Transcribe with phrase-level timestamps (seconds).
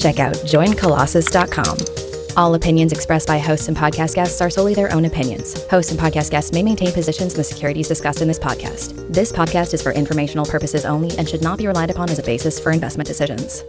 [0.00, 2.00] check out joincolossus.com.
[2.36, 5.66] All opinions expressed by hosts and podcast guests are solely their own opinions.
[5.68, 9.12] Hosts and podcast guests may maintain positions in the securities discussed in this podcast.
[9.12, 12.22] This podcast is for informational purposes only and should not be relied upon as a
[12.22, 13.62] basis for investment decisions.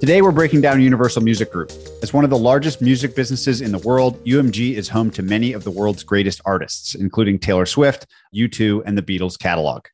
[0.00, 1.72] Today, we're breaking down Universal Music Group.
[2.02, 5.52] As one of the largest music businesses in the world, UMG is home to many
[5.52, 9.86] of the world's greatest artists, including Taylor Swift, U2, and the Beatles catalog.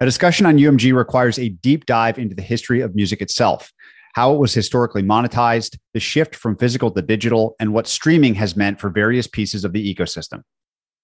[0.00, 3.72] A discussion on UMG requires a deep dive into the history of music itself,
[4.12, 8.56] how it was historically monetized, the shift from physical to digital, and what streaming has
[8.56, 10.42] meant for various pieces of the ecosystem.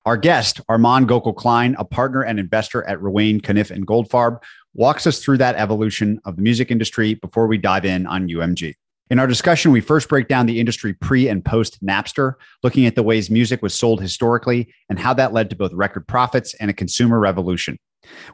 [0.07, 4.39] Our guest, Arman Gokgol-Kline, a partner and investor at Ruane, Cunniff, and Goldfarb,
[4.73, 8.75] walks us through that evolution of the music industry before we dive in on UMG.
[9.11, 12.95] In our discussion, we first break down the industry pre and post Napster, looking at
[12.95, 16.71] the ways music was sold historically and how that led to both record profits and
[16.71, 17.79] a consumer revolution.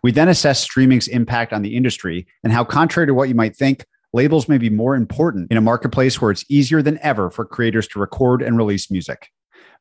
[0.02, 3.56] We then assess streaming's impact on the industry and how, contrary to what you might
[3.56, 7.44] think, labels may be more important in a marketplace where it's easier than ever for
[7.44, 9.28] creators to record and release music.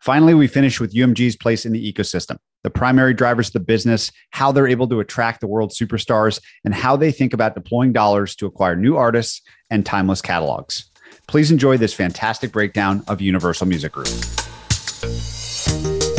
[0.02, 4.12] Finally, we finish with UMG's place in the ecosystem, the primary drivers of the business,
[4.32, 8.36] how they're able to attract the world's superstars, and how they think about deploying dollars
[8.36, 10.90] to acquire new artists and timeless catalogs.
[11.28, 14.08] Please enjoy this fantastic breakdown of Universal Music Group.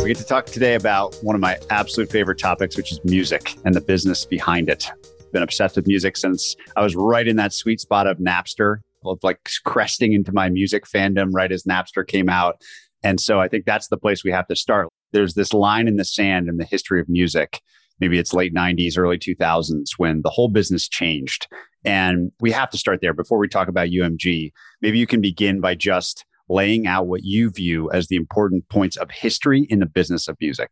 [0.00, 3.56] We get to talk today about one of my absolute favorite topics, which is music
[3.64, 4.90] and the business behind it.
[5.34, 9.18] Been obsessed with music since I was right in that sweet spot of Napster, of
[9.24, 12.62] like cresting into my music fandom right as Napster came out.
[13.02, 14.88] And so I think that's the place we have to start.
[15.12, 17.60] There's this line in the sand in the history of music.
[17.98, 21.48] Maybe it's late 90s, early 2000s when the whole business changed.
[21.84, 24.53] And we have to start there before we talk about UMG.
[24.82, 28.97] Maybe you can begin by just laying out what you view as the important points
[28.97, 30.70] of history in the business of music.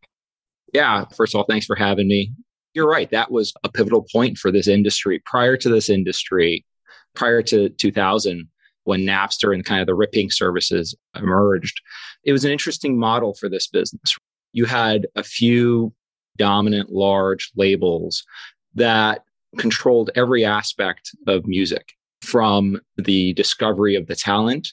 [0.72, 1.04] Yeah.
[1.16, 2.32] First of all, thanks for having me.
[2.74, 3.10] You're right.
[3.10, 5.22] That was a pivotal point for this industry.
[5.24, 6.64] Prior to this industry,
[7.14, 8.48] prior to 2000,
[8.84, 11.80] when Napster and kind of the ripping services emerged,
[12.24, 14.16] it was an interesting model for this business.
[14.52, 15.92] You had a few
[16.36, 18.24] dominant large labels
[18.74, 19.24] that
[19.58, 24.72] controlled every aspect of music from the discovery of the talent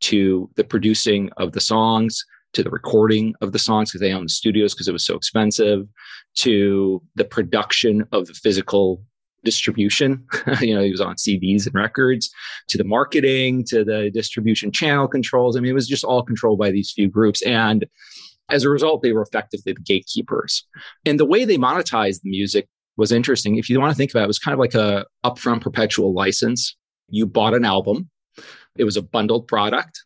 [0.00, 4.26] to the producing of the songs to the recording of the songs because they owned
[4.26, 5.86] the studios because it was so expensive
[6.34, 9.02] to the production of the physical
[9.44, 10.26] distribution.
[10.60, 12.30] You know he was on cds and records
[12.68, 15.56] to the marketing to the distribution channel controls.
[15.56, 17.86] I mean it was just all controlled by these few groups and
[18.50, 20.66] as a result they were effectively the gatekeepers.
[21.04, 23.56] And the way they monetized the music was interesting.
[23.56, 26.12] If you want to think about it, it was kind of like a upfront perpetual
[26.12, 26.76] license.
[27.08, 28.10] You bought an album.
[28.76, 30.02] It was a bundled product.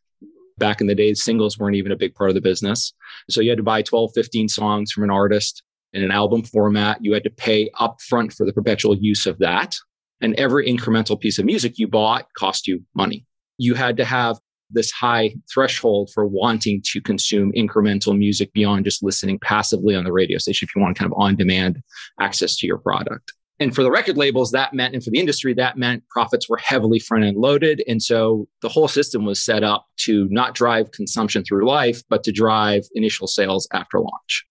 [0.58, 2.92] Back in the days, singles weren't even a big part of the business.
[3.30, 6.98] So you had to buy 12, 15 songs from an artist in an album format.
[7.00, 9.76] You had to pay upfront for the perpetual use of that.
[10.20, 13.26] And every incremental piece of music you bought cost you money.
[13.58, 14.38] You had to have
[14.70, 20.12] this high threshold for wanting to consume incremental music beyond just listening passively on the
[20.12, 21.82] radio station if you want kind of on demand
[22.20, 23.32] access to your product.
[23.62, 26.56] And for the record labels, that meant, and for the industry, that meant profits were
[26.56, 27.80] heavily front end loaded.
[27.86, 32.24] And so the whole system was set up to not drive consumption through life, but
[32.24, 34.44] to drive initial sales after launch.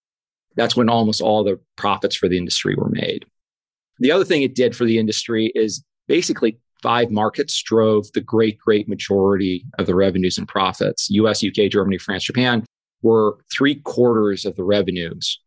[0.56, 3.26] That's when almost all the profits for the industry were made.
[3.98, 8.58] The other thing it did for the industry is basically five markets drove the great,
[8.58, 11.08] great majority of the revenues and profits.
[11.10, 12.64] US, UK, Germany, France, Japan
[13.02, 15.38] were three quarters of the revenues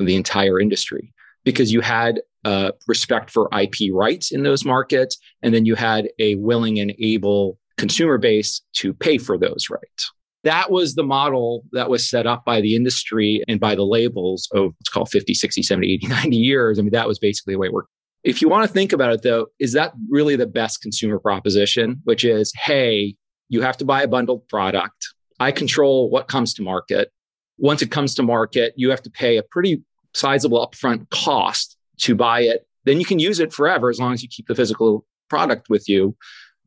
[0.00, 1.12] of the entire industry
[1.44, 6.08] because you had uh, respect for IP rights in those markets, and then you had
[6.18, 10.12] a willing and able consumer base to pay for those rights.
[10.44, 14.48] That was the model that was set up by the industry and by the labels
[14.52, 16.78] of let's call 50, 60, 70, 80, 90 years.
[16.78, 17.90] I mean, that was basically the way it worked.
[18.24, 22.00] If you want to think about it though, is that really the best consumer proposition,
[22.04, 23.16] which is, hey,
[23.48, 25.08] you have to buy a bundled product.
[25.38, 27.10] I control what comes to market.
[27.58, 29.82] Once it comes to market, you have to pay a pretty
[30.14, 32.66] sizable upfront cost to buy it.
[32.84, 35.88] Then you can use it forever as long as you keep the physical product with
[35.88, 36.16] you.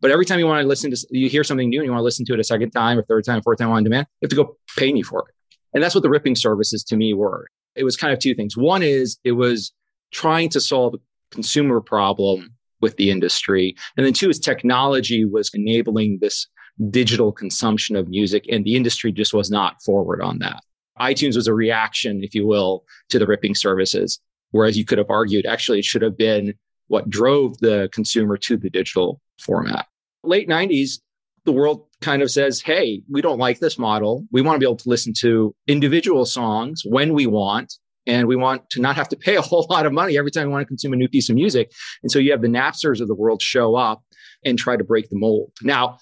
[0.02, 2.02] But every time you want to listen to, you hear something new and you want
[2.02, 4.26] to listen to it a second time or third time, fourth time on demand, you
[4.26, 5.36] have to go pay me for it.
[5.74, 7.48] And that's what the ripping services to me were.
[7.76, 8.56] It was kind of two things.
[8.56, 9.74] One is it was
[10.12, 10.98] trying to solve a
[11.32, 13.76] consumer problem with the industry.
[13.98, 16.48] And then two is technology was enabling this
[16.90, 20.62] digital consumption of music and the industry just was not forward on that.
[21.00, 24.20] iTunes was a reaction, if you will, to the ripping services.
[24.56, 26.54] Whereas you could have argued actually it should have been
[26.88, 29.86] what drove the consumer to the digital format.
[30.24, 31.00] Late 90s,
[31.44, 34.26] the world kind of says, hey, we don't like this model.
[34.32, 37.74] We want to be able to listen to individual songs when we want.
[38.08, 40.48] And we want to not have to pay a whole lot of money every time
[40.48, 41.74] we want to consume a new piece of music.
[42.02, 44.04] And so you have the Napsters of the world show up
[44.46, 45.52] and try to break the mold.
[45.64, 45.98] Now,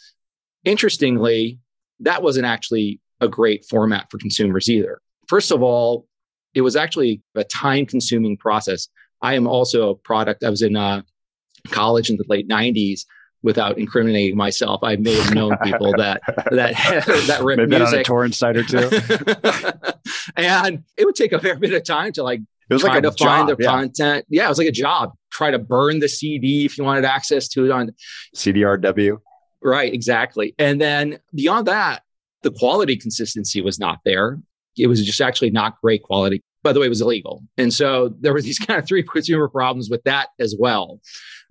[0.63, 1.59] interestingly,
[2.01, 5.01] that wasn't actually a great format for consumers either.
[5.27, 6.05] First of all,
[6.53, 8.87] it was actually a time consuming process.
[9.21, 10.43] I am also a product.
[10.43, 11.01] I was in uh,
[11.69, 13.05] college in the late 90s
[13.41, 14.81] without incriminating myself.
[14.83, 16.21] I may have known people that
[16.51, 16.75] that
[17.27, 17.93] that ripped Maybe music.
[17.93, 18.89] on a torrent site or two.
[20.35, 22.99] and it would take a fair bit of time to like It was try like
[22.99, 23.69] a to find job, the yeah.
[23.69, 24.25] content.
[24.29, 25.13] Yeah, it was like a job.
[25.31, 27.91] Try to burn the CD if you wanted access to it on
[28.35, 29.17] CDRW.
[29.61, 30.53] Right, exactly.
[30.59, 32.03] And then beyond that,
[32.41, 34.39] the quality consistency was not there.
[34.77, 36.41] It was just actually not great quality.
[36.63, 37.43] By the way, it was illegal.
[37.57, 40.99] And so there were these kind of three consumer problems with that as well.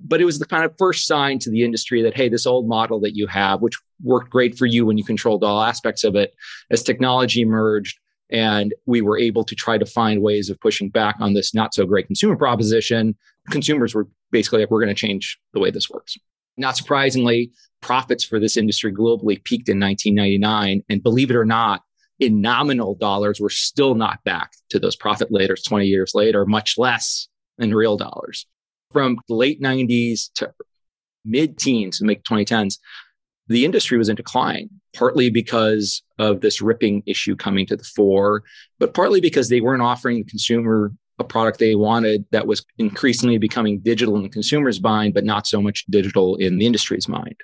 [0.01, 2.67] But it was the kind of first sign to the industry that, hey, this old
[2.67, 6.17] model that you have, which worked great for you when you controlled all aspects of
[6.17, 6.33] it,
[6.71, 7.99] as technology emerged
[8.33, 11.75] and we were able to try to find ways of pushing back on this not
[11.75, 13.15] so great consumer proposition,
[13.51, 16.17] consumers were basically like, we're going to change the way this works.
[16.57, 17.53] Not surprisingly,
[17.83, 20.83] profits for this industry globally peaked in 1999.
[20.89, 21.83] And believe it or not,
[22.23, 26.79] in nominal dollars, we're still not back to those profit laters 20 years later, much
[26.79, 27.29] less
[27.59, 28.47] in real dollars.
[28.93, 30.53] From the late 90s to
[31.25, 32.79] mid teens make 2010s,
[33.49, 38.43] the industry was in decline, partly because of this ripping issue coming to the fore,
[38.79, 43.39] but partly because they weren't offering the consumer a product they wanted that was increasingly
[43.39, 47.37] becoming digital in the consumer's mind, but not so much digital in the industry's mind.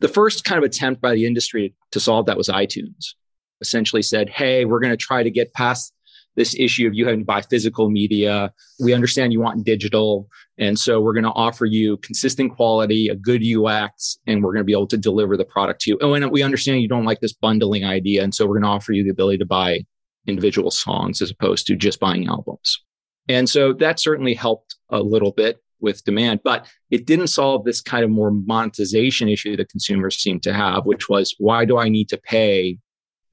[0.00, 3.14] The first kind of attempt by the industry to solve that was iTunes.
[3.60, 5.92] Essentially said, hey, we're going to try to get past
[6.36, 8.52] this issue of you having to buy physical media.
[8.78, 10.28] We understand you want digital.
[10.58, 14.60] And so we're going to offer you consistent quality, a good UX, and we're going
[14.60, 15.98] to be able to deliver the product to you.
[16.02, 18.22] Oh, and we understand you don't like this bundling idea.
[18.22, 19.86] And so we're going to offer you the ability to buy
[20.26, 22.82] individual songs as opposed to just buying albums.
[23.28, 27.80] And so that certainly helped a little bit with demand, but it didn't solve this
[27.80, 31.88] kind of more monetization issue that consumers seem to have, which was why do I
[31.88, 32.78] need to pay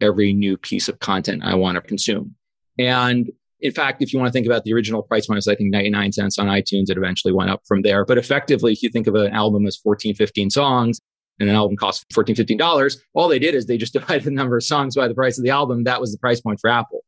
[0.02, 2.36] every new piece of content I want to consume?
[2.80, 3.32] And
[3.62, 6.12] in fact, if you want to think about the original price point, I think 99
[6.12, 6.90] cents on iTunes.
[6.90, 8.06] It eventually went up from there.
[8.06, 11.00] But effectively, if you think of an album as 14, 15 songs,
[11.40, 14.58] and an album costs 14 $15 all they did is they just divided the number
[14.58, 17.04] of songs by the price of the album that was the price point for apple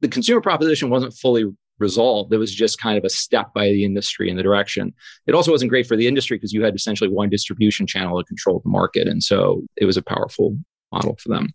[0.00, 1.44] the consumer proposition wasn't fully
[1.78, 4.92] resolved it was just kind of a step by the industry in the direction
[5.26, 8.24] it also wasn't great for the industry because you had essentially one distribution channel to
[8.24, 10.56] control the market and so it was a powerful
[10.92, 11.52] model for them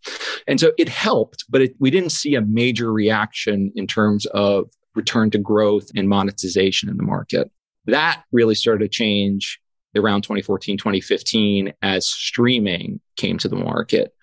[0.47, 4.69] and so it helped but it, we didn't see a major reaction in terms of
[4.95, 7.49] return to growth and monetization in the market
[7.85, 9.59] that really started to change
[9.95, 14.13] around 2014, 2015 as streaming came to the market.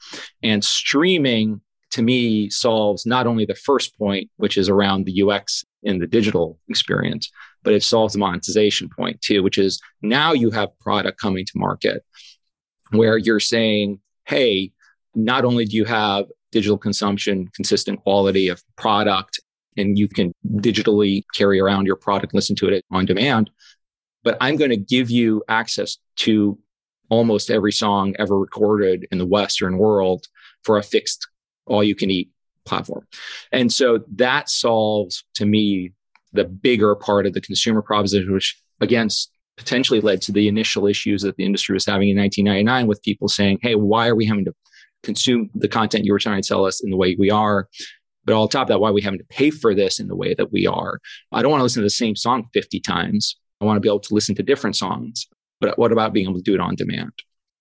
[0.42, 1.60] And streaming
[1.92, 6.06] to me solves not only the first point, which is around the UX in the
[6.06, 7.30] digital experience,
[7.62, 11.52] but it solves the monetization point too, which is now you have product coming to
[11.58, 12.04] market
[12.90, 14.72] where you're saying, hey,
[15.14, 19.40] not only do you have digital consumption, consistent quality of product,
[19.76, 23.50] and you can digitally carry around your product, listen to it on demand,
[24.22, 26.58] but I'm going to give you access to
[27.08, 30.26] almost every song ever recorded in the Western world
[30.62, 31.26] for a fixed
[31.67, 32.31] all you can eat
[32.64, 33.06] platform.
[33.52, 35.93] And so that solves to me
[36.32, 39.08] the bigger part of the consumer proposition, which again
[39.56, 43.29] potentially led to the initial issues that the industry was having in 1999 with people
[43.29, 44.55] saying, Hey, why are we having to
[45.02, 47.69] consume the content you were trying to sell us in the way we are?
[48.24, 50.34] But on top of that, why we having to pay for this in the way
[50.34, 51.00] that we are?
[51.32, 53.36] I don't want to listen to the same song 50 times.
[53.60, 55.26] I want to be able to listen to different songs.
[55.60, 57.12] But what about being able to do it on demand?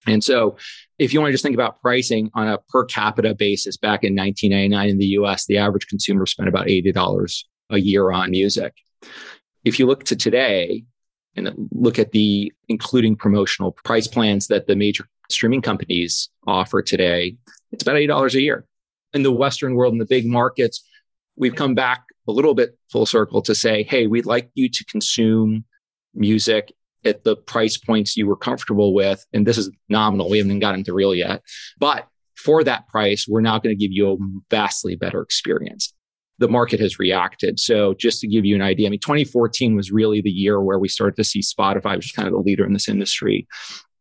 [0.07, 0.57] And so,
[0.97, 4.15] if you want to just think about pricing on a per capita basis, back in
[4.15, 8.73] 1999 in the US, the average consumer spent about $80 a year on music.
[9.65, 10.85] If you look to today
[11.47, 17.35] and look at the including promotional price plans that the major streaming companies offer today,
[17.71, 18.65] it's about $80 a year.
[19.13, 20.83] In the Western world, in the big markets,
[21.35, 24.85] we've come back a little bit full circle to say, hey, we'd like you to
[24.85, 25.65] consume
[26.13, 26.73] music
[27.05, 29.25] at the price points you were comfortable with.
[29.33, 30.29] And this is nominal.
[30.29, 31.41] We haven't gotten to real yet.
[31.79, 34.17] But for that price, we're now going to give you a
[34.49, 35.93] vastly better experience.
[36.39, 37.59] The market has reacted.
[37.59, 40.79] So just to give you an idea, I mean, 2014 was really the year where
[40.79, 43.47] we started to see Spotify, which is kind of the leader in this industry,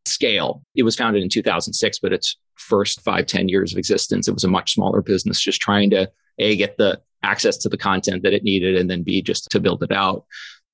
[0.06, 0.62] scale.
[0.74, 4.44] It was founded in 2006, but its first five, 10 years of existence, it was
[4.44, 8.32] a much smaller business, just trying to A, get the access to the content that
[8.32, 10.24] it needed, and then B, just to build it out.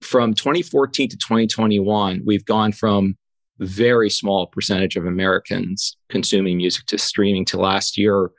[0.02, 3.16] From 2014 to 2021, we've gone from
[3.58, 8.30] very small percentage of Americans consuming music to streaming to last year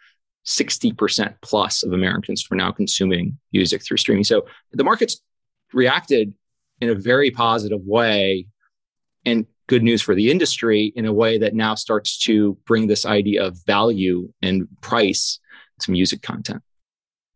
[0.45, 4.23] 60% plus of Americans were now consuming music through streaming.
[4.23, 5.21] So the market's
[5.73, 6.33] reacted
[6.81, 8.47] in a very positive way
[9.25, 13.05] and good news for the industry in a way that now starts to bring this
[13.05, 15.39] idea of value and price
[15.79, 16.61] to music content.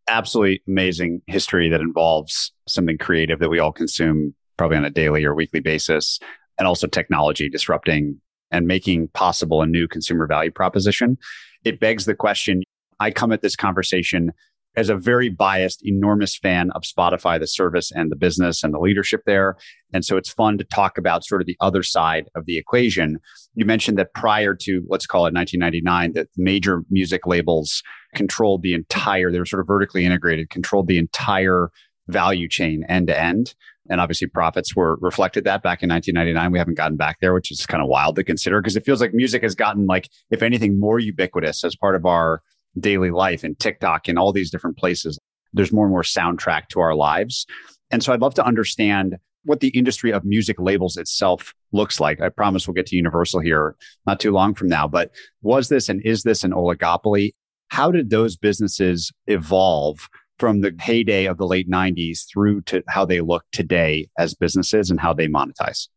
[0.07, 5.23] Absolutely amazing history that involves something creative that we all consume probably on a daily
[5.23, 6.19] or weekly basis,
[6.57, 8.19] and also technology disrupting
[8.51, 11.17] and making possible a new consumer value proposition.
[11.63, 12.63] It begs the question
[12.99, 14.31] I come at this conversation
[14.75, 18.79] as a very biased, enormous fan of Spotify, the service and the business and the
[18.79, 19.57] leadership there.
[19.93, 23.17] And so it's fun to talk about sort of the other side of the equation.
[23.55, 27.81] You mentioned that prior to, let's call it 1999, that major music labels
[28.13, 31.71] controlled the entire, they were sort of vertically integrated, controlled the entire
[32.07, 33.55] value chain end to end.
[33.89, 36.51] And obviously profits were reflected that back in 1999.
[36.51, 39.01] We haven't gotten back there, which is kind of wild to consider because it feels
[39.01, 42.43] like music has gotten like, if anything, more ubiquitous as part of our
[42.79, 45.19] daily life and TikTok and all these different places.
[45.53, 47.45] There's more and more soundtrack to our lives.
[47.91, 52.21] And so I'd love to understand what the industry of music labels itself looks like.
[52.21, 55.11] I promise we'll get to Universal here not too long from now, but
[55.41, 57.33] was this and is this an oligopoly?
[57.69, 60.07] How did those businesses evolve
[60.37, 64.89] from the heyday of the late 90s through to how they look today as businesses
[64.89, 65.87] and how they monetize?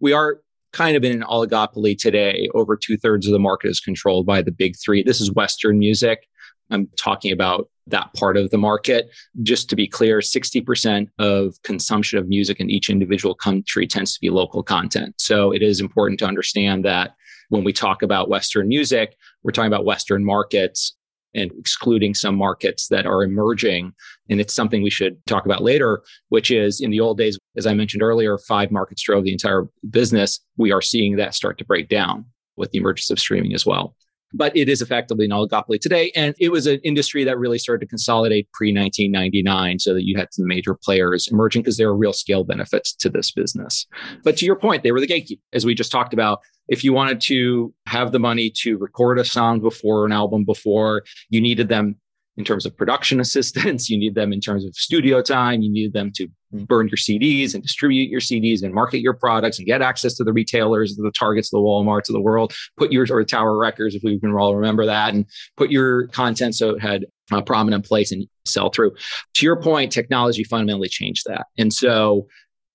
[0.00, 0.40] We are
[0.76, 2.50] kind of in an oligopoly today.
[2.54, 5.02] Over two thirds of the market is controlled by the big three.
[5.02, 6.28] This is Western music.
[6.70, 9.08] I'm talking about that part of the market.
[9.42, 14.20] Just to be clear, 60% of consumption of music in each individual country tends to
[14.20, 15.14] be local content.
[15.18, 17.14] So it is important to understand that
[17.48, 20.94] when we talk about Western music, we're talking about Western markets
[21.34, 23.92] and excluding some markets that are emerging.
[24.30, 27.66] And it's something we should talk about later, which is in the old days, as
[27.66, 30.40] I mentioned earlier, five markets drove the entire business.
[30.56, 33.94] We are seeing that start to break down with the emergence of streaming as well.
[34.32, 36.10] But it is effectively an oligopoly today.
[36.14, 40.18] And it was an industry that really started to consolidate pre 1999 so that you
[40.18, 43.86] had some major players emerging because there are real scale benefits to this business.
[44.24, 45.42] But to your point, they were the gatekeeper.
[45.52, 49.24] As we just talked about, if you wanted to have the money to record a
[49.24, 51.96] song before an album before, you needed them
[52.36, 55.92] in terms of production assistance, you need them in terms of studio time, you need
[55.92, 56.64] them to hmm.
[56.64, 60.24] burn your CDs and distribute your CDs and market your products and get access to
[60.24, 64.02] the retailers, the Targets, the Walmarts of the world, put your or Tower Records, if
[64.02, 65.26] we can all remember that, and
[65.56, 68.94] put your content so it had a prominent place and sell through.
[69.34, 71.46] To your point, technology fundamentally changed that.
[71.58, 72.26] And so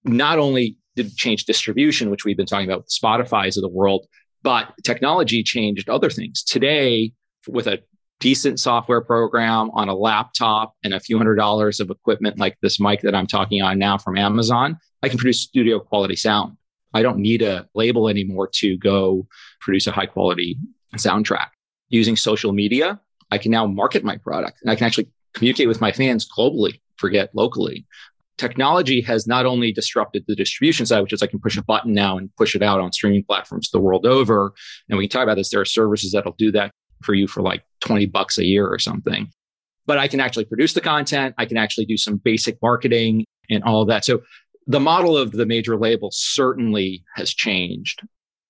[0.03, 4.07] not only did change distribution, which we've been talking about with Spotify's of the world,
[4.43, 6.43] but technology changed other things.
[6.43, 7.13] Today,
[7.47, 7.79] with a
[8.21, 12.79] decent software program on a laptop and a few hundred dollars of equipment like this
[12.79, 16.55] mic that I'm talking on now from Amazon, I can produce studio quality sound.
[16.93, 19.27] I don't need a label anymore to go
[19.59, 20.57] produce a high quality
[20.95, 21.47] soundtrack.
[21.89, 23.01] Using social media,
[23.31, 26.79] I can now market my product and I can actually communicate with my fans globally,
[26.97, 27.85] forget locally
[28.41, 31.93] technology has not only disrupted the distribution side, which is I can push a button
[31.93, 34.53] now and push it out on streaming platforms the world over.
[34.89, 35.51] And we can talk about this.
[35.51, 36.71] There are services that'll do that
[37.03, 39.29] for you for like 20 bucks a year or something.
[39.85, 41.35] But I can actually produce the content.
[41.37, 44.05] I can actually do some basic marketing and all of that.
[44.05, 44.21] So
[44.67, 48.01] the model of the major label certainly has changed.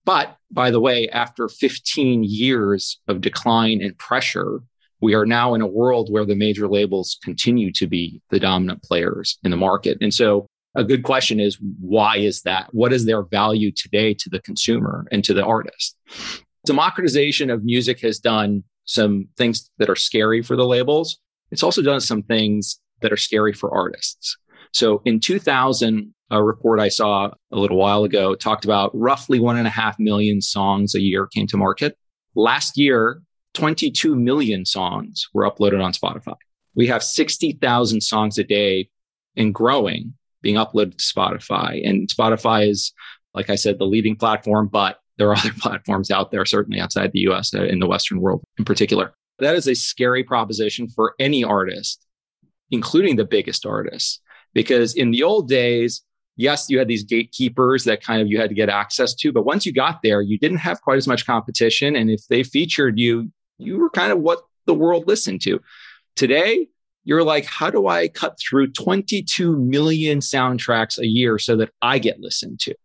[0.05, 4.59] But by the way, after 15 years of decline and pressure,
[4.99, 8.83] we are now in a world where the major labels continue to be the dominant
[8.83, 9.97] players in the market.
[10.01, 12.67] And so a good question is why is that?
[12.71, 15.97] What is their value today to the consumer and to the artist?
[16.65, 21.17] Democratization of music has done some things that are scary for the labels.
[21.51, 24.37] It's also done some things that are scary for artists.
[24.73, 29.57] So in 2000, a report I saw a little while ago talked about roughly one
[29.57, 31.97] and a half million songs a year came to market.
[32.35, 33.21] Last year,
[33.53, 36.35] 22 million songs were uploaded on Spotify.
[36.73, 38.89] We have 60,000 songs a day
[39.35, 41.85] and growing being uploaded to Spotify.
[41.87, 42.93] And Spotify is,
[43.33, 47.11] like I said, the leading platform, but there are other platforms out there, certainly outside
[47.11, 49.13] the US, uh, in the Western world in particular.
[49.37, 52.05] That is a scary proposition for any artist,
[52.71, 54.19] including the biggest artists,
[54.53, 56.01] because in the old days,
[56.37, 59.45] yes, you had these gatekeepers that kind of you had to get access to, but
[59.45, 61.95] once you got there, you didn't have quite as much competition.
[61.95, 65.59] And if they featured you, you were kind of what the world listened to.
[66.15, 66.67] Today,
[67.03, 71.99] you're like, how do I cut through 22 million soundtracks a year so that I
[71.99, 72.75] get listened to?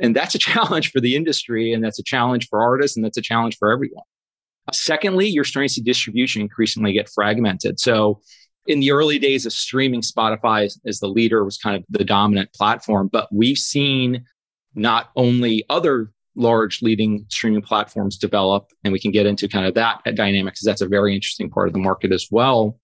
[0.00, 3.18] And that's a challenge for the industry, and that's a challenge for artists, and that's
[3.18, 4.04] a challenge for everyone.
[4.72, 7.80] Secondly, you're starting to see distribution increasingly get fragmented.
[7.80, 8.20] So,
[8.66, 12.52] in the early days of streaming, Spotify as the leader was kind of the dominant
[12.52, 14.26] platform, but we've seen
[14.74, 19.74] not only other large leading streaming platforms develop, and we can get into kind of
[19.74, 22.78] that dynamic because that's a very interesting part of the market as well.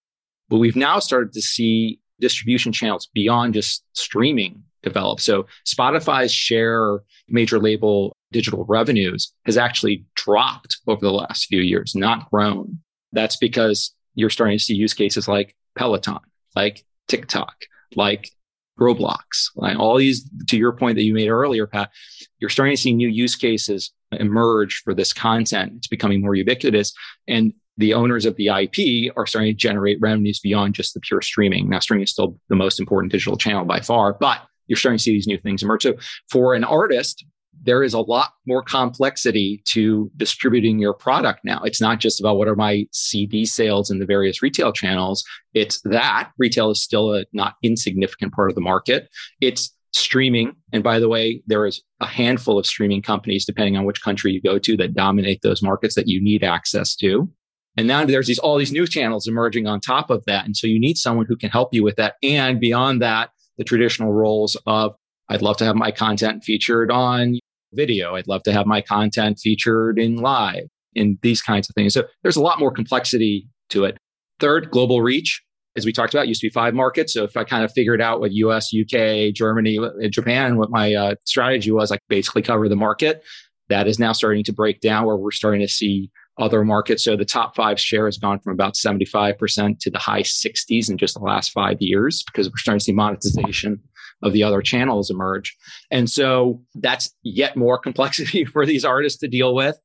[0.49, 5.19] But we've now started to see distribution channels beyond just streaming develop.
[5.19, 11.95] So Spotify's share major label digital revenues has actually dropped over the last few years,
[11.95, 12.79] not grown.
[13.11, 16.19] That's because you're starting to see use cases like Peloton,
[16.55, 17.55] like TikTok,
[17.95, 18.31] like
[18.79, 21.91] Roblox, like all these, to your point that you made earlier, Pat,
[22.39, 25.73] you're starting to see new use cases emerge for this content.
[25.77, 26.93] It's becoming more ubiquitous.
[27.27, 31.21] And the owners of the IP are starting to generate revenues beyond just the pure
[31.21, 31.69] streaming.
[31.69, 35.03] Now, streaming is still the most important digital channel by far, but you're starting to
[35.03, 35.83] see these new things emerge.
[35.83, 35.95] So
[36.29, 37.25] for an artist,
[37.63, 41.61] there is a lot more complexity to distributing your product now.
[41.63, 45.23] It's not just about what are my CD sales in the various retail channels.
[45.53, 49.09] It's that retail is still a not insignificant part of the market.
[49.41, 50.55] It's streaming.
[50.73, 54.33] And by the way, there is a handful of streaming companies, depending on which country
[54.33, 57.29] you go to, that dominate those markets that you need access to.
[57.77, 60.45] And now there's these all these new channels emerging on top of that.
[60.45, 62.15] And so you need someone who can help you with that.
[62.23, 64.95] And beyond that, the traditional roles of
[65.29, 67.39] I'd love to have my content featured on
[67.73, 68.15] video.
[68.15, 71.93] I'd love to have my content featured in live in these kinds of things.
[71.93, 73.97] So there's a lot more complexity to it.
[74.39, 75.41] Third, global reach.
[75.77, 77.13] As we talked about, used to be five markets.
[77.13, 79.77] So if I kind of figured out what US, UK, Germany,
[80.09, 83.23] Japan, what my uh, strategy was, I basically cover the market.
[83.67, 87.03] That is now starting to break down where we're starting to see other markets.
[87.03, 90.97] So the top five share has gone from about 75% to the high 60s in
[90.97, 93.79] just the last five years because we're starting to see monetization
[94.21, 95.55] of the other channels emerge.
[95.91, 99.77] And so that's yet more complexity for these artists to deal with.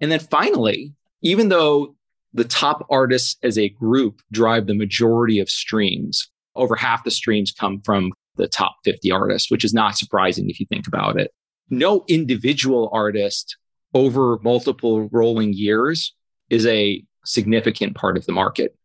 [0.00, 0.92] And then finally,
[1.22, 1.94] even though
[2.32, 7.52] the top artists as a group drive the majority of streams, over half the streams
[7.52, 11.30] come from the top 50 artists, which is not surprising if you think about it.
[11.70, 13.56] No individual artist
[13.94, 16.14] over multiple rolling years
[16.50, 18.76] is a significant part of the market.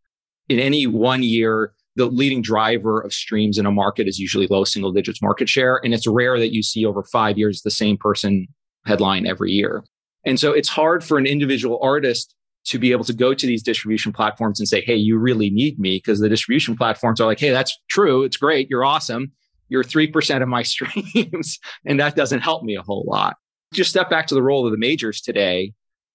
[0.47, 4.63] In any one year, the leading driver of streams in a market is usually low
[4.63, 5.81] single digits market share.
[5.83, 8.47] And it's rare that you see over five years the same person
[8.85, 9.83] headline every year.
[10.25, 13.63] And so it's hard for an individual artist to be able to go to these
[13.63, 15.97] distribution platforms and say, Hey, you really need me.
[15.97, 18.23] Because the distribution platforms are like, Hey, that's true.
[18.23, 18.69] It's great.
[18.69, 19.31] You're awesome.
[19.69, 21.59] You're 3% of my streams.
[21.85, 23.37] and that doesn't help me a whole lot.
[23.73, 25.73] Just step back to the role of the majors today.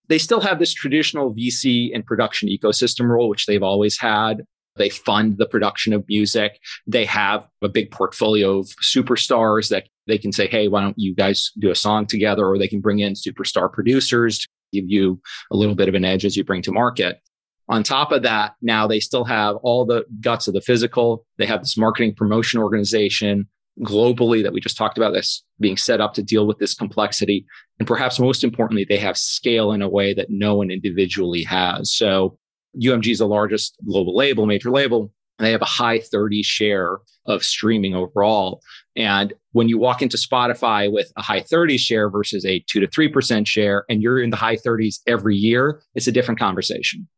[0.09, 4.43] They still have this traditional VC and production ecosystem role, which they've always had.
[4.77, 6.59] They fund the production of music.
[6.87, 11.15] They have a big portfolio of superstars that they can say, Hey, why don't you
[11.15, 12.47] guys do a song together?
[12.47, 15.21] Or they can bring in superstar producers to give you
[15.53, 17.21] a little bit of an edge as you bring to market.
[17.69, 21.25] On top of that, now they still have all the guts of the physical.
[21.39, 23.49] They have this marketing promotion organization
[23.81, 27.45] globally that we just talked about that's being set up to deal with this complexity.
[27.79, 31.93] And perhaps most importantly, they have scale in a way that no one individually has.
[31.93, 32.39] So
[32.81, 35.13] UMG is the largest global label, major label.
[35.39, 38.63] And they have a high 30 share of streaming overall.
[38.95, 42.87] And when you walk into Spotify with a high 30 share versus a two to
[42.87, 47.09] 3% share, and you're in the high 30s every year, it's a different conversation.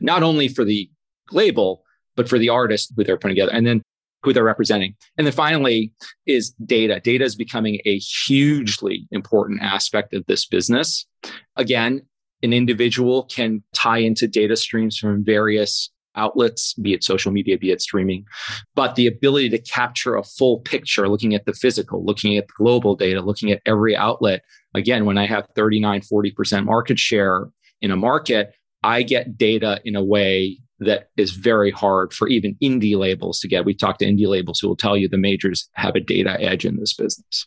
[0.00, 0.90] Not only for the
[1.30, 1.82] label,
[2.16, 3.52] but for the artist who they're putting together.
[3.52, 3.82] And then
[4.22, 4.94] who they're representing.
[5.16, 5.92] And then finally
[6.26, 7.00] is data.
[7.00, 11.06] Data is becoming a hugely important aspect of this business.
[11.56, 12.02] Again,
[12.42, 17.70] an individual can tie into data streams from various outlets, be it social media, be
[17.70, 18.24] it streaming.
[18.74, 22.96] But the ability to capture a full picture, looking at the physical, looking at global
[22.96, 24.42] data, looking at every outlet.
[24.74, 27.48] Again, when I have 39, 40% market share
[27.80, 28.52] in a market,
[28.82, 33.48] I get data in a way that is very hard for even indie labels to
[33.48, 33.64] get.
[33.64, 36.64] We talked to indie labels who will tell you the majors have a data edge
[36.64, 37.46] in this business.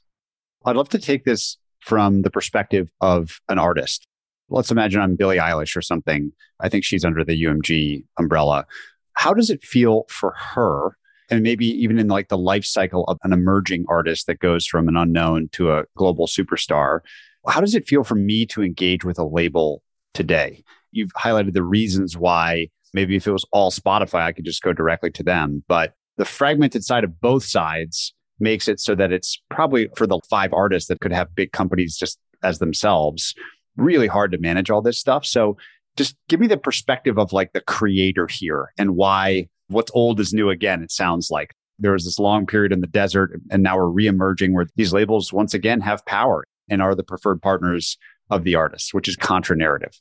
[0.66, 4.06] I'd love to take this from the perspective of an artist.
[4.50, 6.32] Let's imagine I'm Billie Eilish or something.
[6.60, 8.66] I think she's under the UMG umbrella.
[9.14, 10.98] How does it feel for her?
[11.30, 14.90] And maybe even in like the life cycle of an emerging artist that goes from
[14.90, 17.00] an unknown to a global superstar.
[17.48, 19.82] How does it feel for me to engage with a label
[20.14, 20.64] today?
[20.92, 24.74] You've highlighted the reasons why Maybe if it was all Spotify, I could just go
[24.74, 25.64] directly to them.
[25.68, 30.20] But the fragmented side of both sides makes it so that it's probably for the
[30.30, 33.36] five artists that could have big companies just as themselves,
[33.78, 35.26] really hard to manage all this stuff.
[35.26, 35.58] So
[35.96, 40.34] just give me the perspective of like the creator here and why what's old is
[40.34, 41.54] new again, it sounds like.
[41.80, 45.34] There was this long period in the desert, and now we're reemerging where these labels
[45.34, 47.98] once again have power and are the preferred partners
[48.30, 50.00] of the artists, which is contra narrative.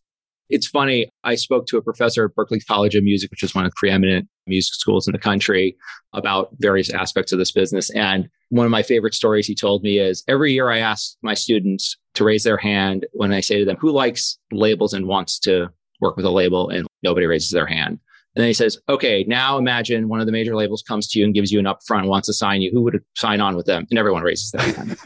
[0.50, 1.08] It's funny.
[1.24, 3.76] I spoke to a professor at Berklee College of Music, which is one of the
[3.76, 5.76] preeminent music schools in the country,
[6.12, 7.88] about various aspects of this business.
[7.90, 11.34] And one of my favorite stories he told me is every year I ask my
[11.34, 15.38] students to raise their hand when I say to them, who likes labels and wants
[15.40, 15.68] to
[16.00, 16.68] work with a label?
[16.68, 18.00] And nobody raises their hand.
[18.36, 21.24] And then he says, okay, now imagine one of the major labels comes to you
[21.24, 22.70] and gives you an upfront, wants to sign you.
[22.72, 23.86] Who would sign on with them?
[23.90, 24.96] And everyone raises their hand.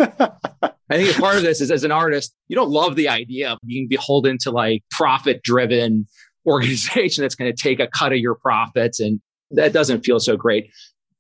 [0.90, 3.59] I think part of this is as an artist, you don't love the idea of
[3.66, 6.07] being beholden to like profit driven
[6.47, 9.01] organization that's going to take a cut of your profits.
[9.01, 9.20] And
[9.51, 10.70] that doesn't feel so great.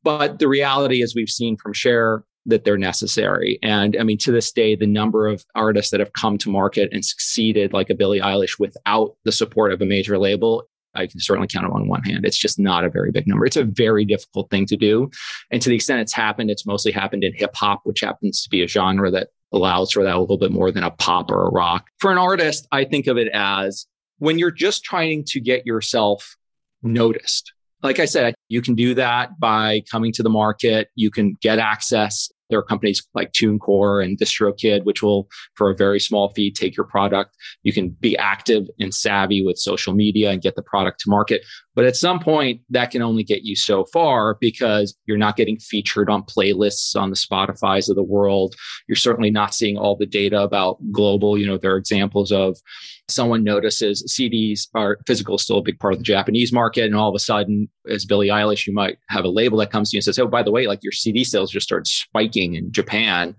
[0.02, 3.58] But the reality is we've seen from Share that they're necessary.
[3.62, 6.90] And I mean, to this day, the number of artists that have come to market
[6.92, 11.20] and succeeded, like a Billie Eilish, without the support of a major label, I can
[11.20, 12.24] certainly count them on one hand.
[12.24, 13.46] It's just not a very big number.
[13.46, 15.10] It's a very difficult thing to do.
[15.50, 18.50] And to the extent it's happened, it's mostly happened in hip hop, which happens to
[18.50, 21.46] be a genre that allows for that a little bit more than a pop or
[21.46, 21.86] a rock.
[21.98, 23.86] For an artist, I think of it as
[24.18, 26.36] when you're just trying to get yourself
[26.82, 27.52] noticed.
[27.82, 30.88] Like I said, you can do that by coming to the market.
[30.94, 35.76] You can get access there are companies like TuneCore and DistroKid, which will, for a
[35.76, 37.34] very small fee, take your product.
[37.62, 41.42] You can be active and savvy with social media and get the product to market.
[41.74, 45.58] But at some point, that can only get you so far because you're not getting
[45.58, 48.54] featured on playlists on the Spotify's of the world.
[48.88, 51.36] You're certainly not seeing all the data about global.
[51.38, 52.58] You know, there are examples of
[53.08, 56.84] someone notices CDs are physical still a big part of the Japanese market.
[56.84, 59.90] And all of a sudden, as Billie Eilish, you might have a label that comes
[59.90, 62.54] to you and says, Oh, by the way, like your CD sales just started spiking
[62.54, 63.34] in Japan.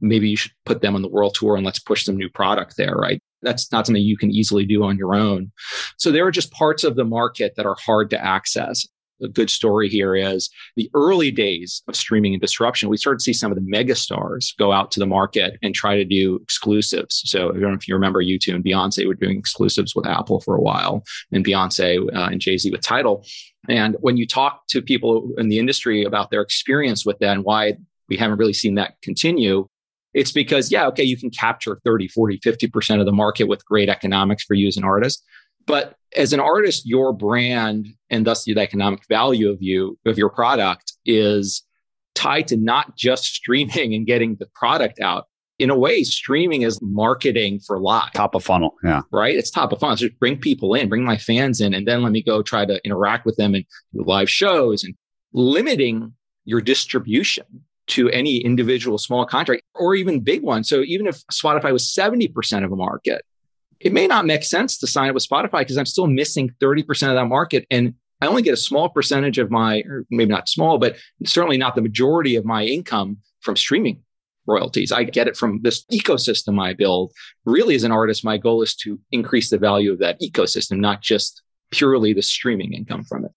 [0.00, 2.76] Maybe you should put them on the world tour and let's push some new product
[2.76, 3.20] there, right?
[3.42, 5.52] That's not something you can easily do on your own.
[5.98, 8.86] So there are just parts of the market that are hard to access
[9.22, 13.24] a good story here is the early days of streaming and disruption, we started to
[13.24, 17.22] see some of the megastars go out to the market and try to do exclusives.
[17.26, 20.40] So I don't know if you remember U2 and Beyonce were doing exclusives with Apple
[20.40, 23.24] for a while and Beyonce uh, and Jay-Z with Tidal.
[23.68, 27.44] And when you talk to people in the industry about their experience with that and
[27.44, 27.74] why
[28.08, 29.66] we haven't really seen that continue,
[30.12, 33.88] it's because, yeah, okay, you can capture 30, 40, 50% of the market with great
[33.88, 35.24] economics for you as an artist.
[35.66, 40.30] But as an artist, your brand and thus the economic value of you, of your
[40.30, 41.62] product is
[42.14, 45.26] tied to not just streaming and getting the product out.
[45.60, 48.12] In a way, streaming is marketing for live.
[48.12, 48.74] Top of funnel.
[48.82, 49.02] Yeah.
[49.12, 49.36] Right.
[49.36, 49.96] It's top of funnel.
[49.96, 52.64] So just bring people in, bring my fans in, and then let me go try
[52.64, 54.94] to interact with them and do live shows and
[55.32, 56.12] limiting
[56.44, 57.44] your distribution
[57.86, 60.64] to any individual small contract or even big one.
[60.64, 63.24] So even if Spotify was 70% of a market,
[63.84, 67.08] it may not make sense to sign up with Spotify because I'm still missing 30%
[67.08, 67.66] of that market.
[67.70, 71.58] And I only get a small percentage of my, or maybe not small, but certainly
[71.58, 74.02] not the majority of my income from streaming
[74.46, 74.90] royalties.
[74.90, 77.12] I get it from this ecosystem I build.
[77.44, 81.02] Really, as an artist, my goal is to increase the value of that ecosystem, not
[81.02, 83.32] just purely the streaming income from it.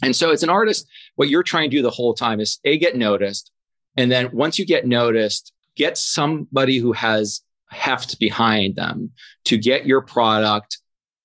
[0.00, 2.78] And so, as an artist, what you're trying to do the whole time is A,
[2.78, 3.50] get noticed.
[3.96, 7.40] And then once you get noticed, get somebody who has
[7.76, 9.10] heft behind them
[9.44, 10.78] to get your product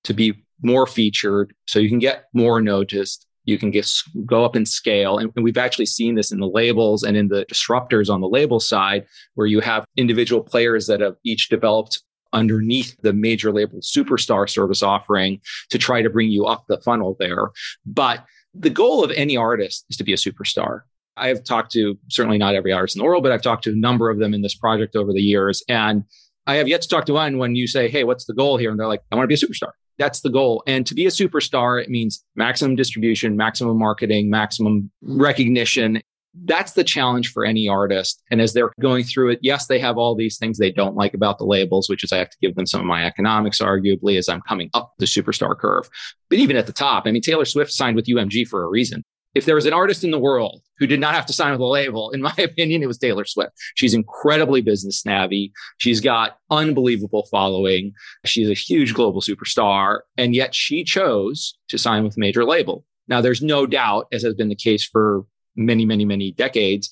[0.03, 3.25] to be more featured so you can get more noticed.
[3.45, 3.89] You can get
[4.25, 5.17] go up in scale.
[5.17, 8.27] And, and, we've actually seen this in the labels and in the disruptors on the
[8.27, 13.79] label side where you have individual players that have each developed underneath the major label
[13.79, 17.49] superstar service offering to try to bring you up the funnel there.
[17.85, 20.81] But the goal of any artist is to be a superstar.
[21.17, 23.71] I have talked to certainly not every artist in the world, but I've talked to
[23.71, 25.63] a number of them in this project over the years.
[25.67, 26.03] And
[26.47, 28.71] I have yet to talk to one when you say, Hey, what's the goal here?
[28.71, 29.71] And they're like, I want to be a superstar.
[29.97, 30.63] That's the goal.
[30.65, 36.01] And to be a superstar, it means maximum distribution, maximum marketing, maximum recognition.
[36.45, 38.23] That's the challenge for any artist.
[38.31, 41.13] And as they're going through it, yes, they have all these things they don't like
[41.13, 44.17] about the labels, which is I have to give them some of my economics, arguably,
[44.17, 45.89] as I'm coming up the superstar curve.
[46.29, 49.03] But even at the top, I mean, Taylor Swift signed with UMG for a reason
[49.33, 51.61] if there was an artist in the world who did not have to sign with
[51.61, 53.53] a label, in my opinion, it was Taylor Swift.
[53.75, 55.53] She's incredibly business savvy.
[55.77, 57.93] She's got unbelievable following.
[58.25, 59.99] She's a huge global superstar.
[60.17, 62.85] And yet she chose to sign with a major label.
[63.07, 66.89] Now, there's no doubt, as has been the case for many, many, many decades,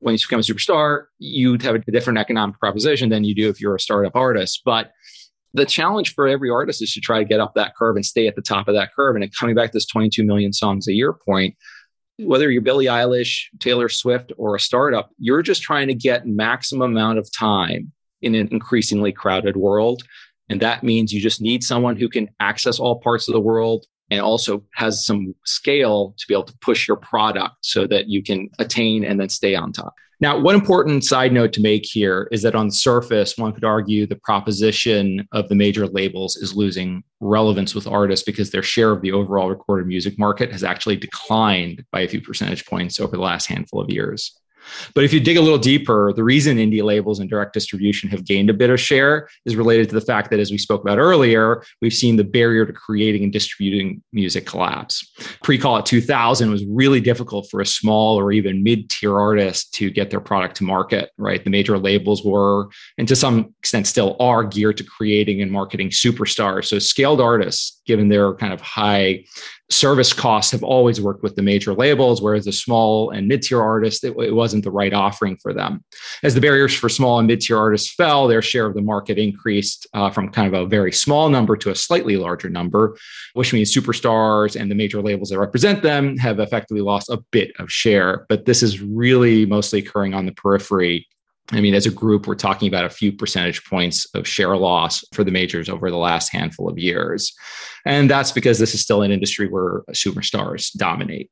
[0.00, 3.60] when you become a superstar, you have a different economic proposition than you do if
[3.60, 4.62] you're a startup artist.
[4.64, 4.92] But
[5.52, 8.26] the challenge for every artist is to try to get up that curve and stay
[8.26, 9.16] at the top of that curve.
[9.16, 11.56] And coming back to this 22 million songs a year point,
[12.24, 16.92] whether you're Billie Eilish, Taylor Swift, or a startup, you're just trying to get maximum
[16.92, 20.02] amount of time in an increasingly crowded world.
[20.48, 23.86] And that means you just need someone who can access all parts of the world,
[24.10, 28.22] and also has some scale to be able to push your product so that you
[28.22, 29.94] can attain and then stay on top.
[30.20, 33.64] Now, one important side note to make here is that on the surface, one could
[33.64, 38.90] argue the proposition of the major labels is losing relevance with artists because their share
[38.90, 43.16] of the overall recorded music market has actually declined by a few percentage points over
[43.16, 44.39] the last handful of years.
[44.94, 48.24] But if you dig a little deeper, the reason indie labels and direct distribution have
[48.24, 50.98] gained a bit of share is related to the fact that, as we spoke about
[50.98, 55.08] earlier, we've seen the barrier to creating and distributing music collapse.
[55.42, 59.72] Pre Call It 2000 was really difficult for a small or even mid tier artist
[59.74, 61.42] to get their product to market, right?
[61.42, 65.90] The major labels were, and to some extent still are, geared to creating and marketing
[65.90, 66.66] superstars.
[66.66, 69.24] So scaled artists, given their kind of high
[69.70, 73.62] service costs have always worked with the major labels, whereas the small and mid tier
[73.62, 75.84] artists, it, it, wasn't the right offering for them.
[76.22, 79.18] As the barriers for small and mid tier artists fell, their share of the market
[79.18, 82.96] increased uh, from kind of a very small number to a slightly larger number,
[83.34, 87.52] which means superstars and the major labels that represent them have effectively lost a bit
[87.58, 88.26] of share.
[88.28, 91.06] But this is really mostly occurring on the periphery
[91.52, 95.04] I mean, as a group, we're talking about a few percentage points of share loss
[95.12, 97.32] for the majors over the last handful of years.
[97.84, 101.30] And that's because this is still an industry where superstars dominate.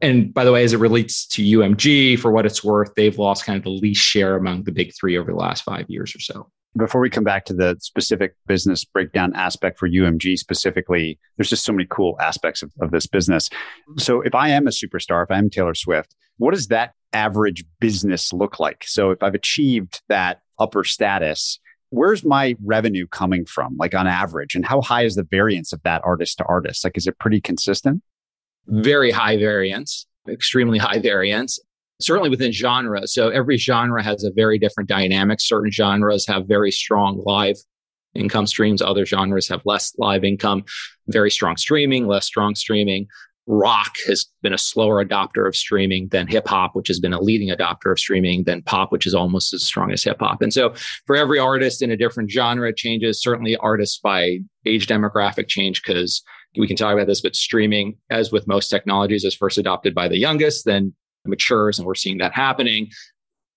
[0.00, 3.44] And by the way, as it relates to UMG, for what it's worth, they've lost
[3.44, 6.20] kind of the least share among the big three over the last five years or
[6.20, 6.50] so.
[6.76, 11.64] Before we come back to the specific business breakdown aspect for UMG specifically, there's just
[11.64, 13.48] so many cool aspects of, of this business.
[13.48, 13.98] Mm-hmm.
[13.98, 18.32] So if I am a superstar, if I'm Taylor Swift, what does that average business
[18.32, 18.84] look like?
[18.86, 21.58] So if I've achieved that upper status,
[21.90, 24.54] where's my revenue coming from, like on average?
[24.54, 26.84] And how high is the variance of that artist to artist?
[26.84, 28.02] Like, is it pretty consistent?
[28.66, 31.58] Very high variance, extremely high variance.
[32.00, 33.06] Certainly within genre.
[33.06, 35.40] So every genre has a very different dynamic.
[35.40, 37.56] Certain genres have very strong live
[38.14, 38.80] income streams.
[38.80, 40.64] Other genres have less live income,
[41.08, 43.08] very strong streaming, less strong streaming
[43.48, 47.20] rock has been a slower adopter of streaming than hip hop, which has been a
[47.20, 50.42] leading adopter of streaming than pop, which is almost as strong as hip hop.
[50.42, 50.74] And so
[51.06, 53.22] for every artist in a different genre, it changes.
[53.22, 56.22] Certainly artists by age demographic change because
[56.58, 60.08] we can talk about this, but streaming, as with most technologies, is first adopted by
[60.08, 60.92] the youngest, then
[61.26, 62.90] matures, and we're seeing that happening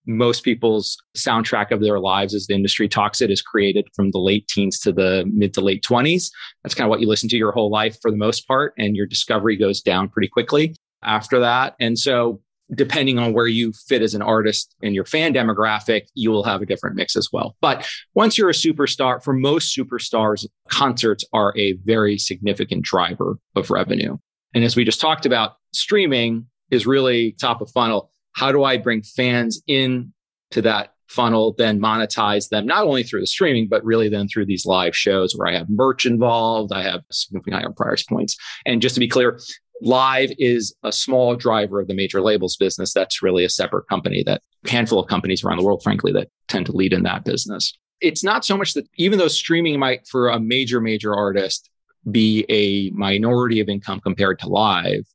[0.08, 4.17] most people's soundtrack of their lives as the industry talks it is created from the
[4.17, 6.32] late teens to the mid to late 20s
[6.63, 8.95] that's kind of what you listen to your whole life for the most part and
[8.95, 11.76] your discovery goes down pretty quickly after that.
[11.80, 12.41] And so
[12.74, 16.62] depending on where you fit as an artist and your fan demographic you will have
[16.62, 17.58] a different mix as well.
[17.62, 23.69] But once you're a superstar for most superstars concerts are a very significant driver of
[23.71, 24.17] revenue.
[24.54, 28.78] And as we just talked about streaming is really top of funnel how do I
[28.78, 30.14] bring fans in
[30.52, 34.46] to that funnel, then monetize them, not only through the streaming, but really then through
[34.46, 38.38] these live shows where I have merch involved, I have significantly higher price points.
[38.66, 39.40] And just to be clear,
[39.82, 42.94] live is a small driver of the major labels business.
[42.94, 46.66] That's really a separate company that handful of companies around the world, frankly, that tend
[46.68, 47.78] to lead in that business.
[48.00, 51.70] It's not so much that even though streaming might for a major, major artist
[52.10, 55.06] be a minority of income compared to live,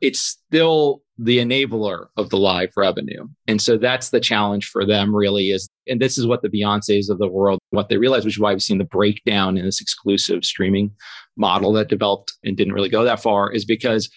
[0.00, 3.28] it's still the enabler of the live revenue.
[3.46, 7.10] And so that's the challenge for them really is, and this is what the Beyoncés
[7.10, 9.80] of the world, what they realize, which is why we've seen the breakdown in this
[9.80, 10.90] exclusive streaming
[11.36, 14.10] model that developed and didn't really go that far is because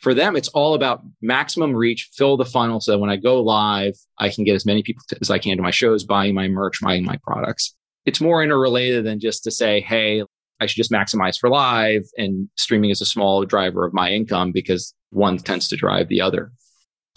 [0.00, 2.80] for them, it's all about maximum reach, fill the funnel.
[2.80, 5.62] So when I go live, I can get as many people as I can to
[5.62, 7.74] my shows, buying my merch, buying my products.
[8.06, 10.22] It's more interrelated than just to say, Hey,
[10.60, 14.52] I should just maximize for live and streaming is a small driver of my income
[14.52, 16.52] because one tends to drive the other.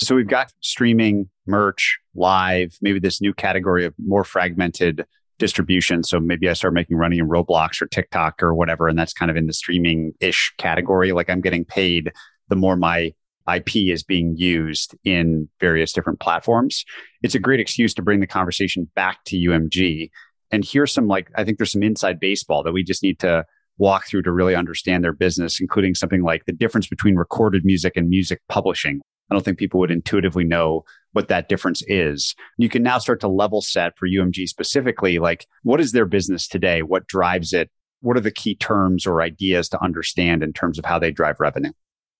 [0.01, 5.05] So we've got streaming, merch, live, maybe this new category of more fragmented
[5.37, 6.03] distribution.
[6.03, 8.87] So maybe I start making running in Roblox or TikTok or whatever.
[8.87, 11.11] And that's kind of in the streaming ish category.
[11.11, 12.11] Like I'm getting paid
[12.49, 13.13] the more my
[13.51, 16.85] IP is being used in various different platforms.
[17.23, 20.09] It's a great excuse to bring the conversation back to UMG.
[20.51, 23.45] And here's some like, I think there's some inside baseball that we just need to
[23.77, 27.93] walk through to really understand their business, including something like the difference between recorded music
[27.95, 29.01] and music publishing.
[29.29, 32.35] I don't think people would intuitively know what that difference is.
[32.57, 36.47] You can now start to level set for UMG specifically, like what is their business
[36.47, 36.81] today?
[36.81, 37.69] What drives it?
[38.01, 41.39] What are the key terms or ideas to understand in terms of how they drive
[41.39, 41.71] revenue?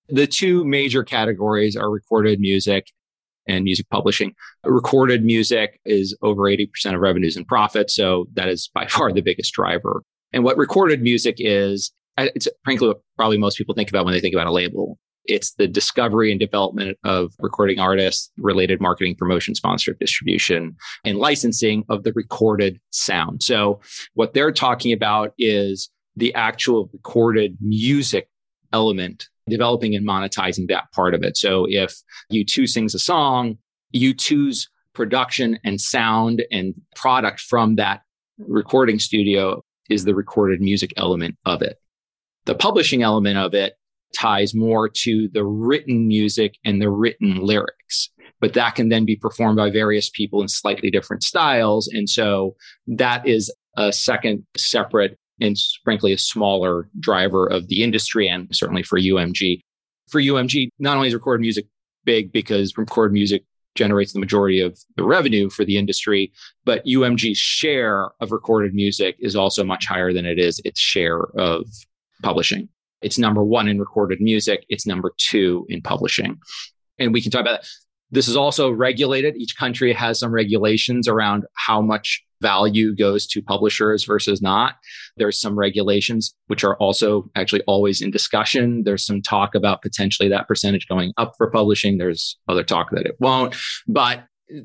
[0.08, 2.86] The two major categories are recorded music
[3.46, 4.34] and music publishing.
[4.64, 7.94] Recorded music is over 80% of revenues and profits.
[7.94, 12.88] So that is by far the biggest driver and what recorded music is, it's frankly
[12.88, 14.98] what probably most people think about when they think about a label.
[15.24, 21.84] It's the discovery and development of recording artists, related marketing, promotion, sponsorship, distribution, and licensing
[21.88, 23.42] of the recorded sound.
[23.42, 23.80] So
[24.14, 28.28] what they're talking about is the actual recorded music
[28.72, 31.36] element, developing and monetizing that part of it.
[31.36, 31.94] So if
[32.32, 33.58] U2 sings a song,
[33.94, 38.02] U2's production and sound and product from that
[38.38, 39.62] recording studio
[39.92, 41.78] is the recorded music element of it.
[42.46, 43.74] The publishing element of it
[44.16, 48.10] ties more to the written music and the written lyrics.
[48.40, 51.88] But that can then be performed by various people in slightly different styles.
[51.88, 52.56] And so
[52.88, 58.82] that is a second separate and frankly a smaller driver of the industry and certainly
[58.82, 59.60] for UMG.
[60.08, 61.66] For UMG, not only is recorded music
[62.04, 66.32] big because recorded music generates the majority of the revenue for the industry,
[66.64, 71.22] but UMG's share of recorded music is also much higher than it is its share
[71.38, 71.66] of
[72.22, 72.68] publishing.
[73.00, 74.64] It's number one in recorded music.
[74.68, 76.38] It's number two in publishing.
[76.98, 77.68] And we can talk about that.
[78.10, 79.36] This is also regulated.
[79.36, 84.74] Each country has some regulations around how much value goes to publishers versus not.
[85.16, 88.82] There's some regulations which are also actually always in discussion.
[88.84, 91.96] There's some talk about potentially that percentage going up for publishing.
[91.96, 93.56] There's other talk that it won't.
[93.88, 94.24] But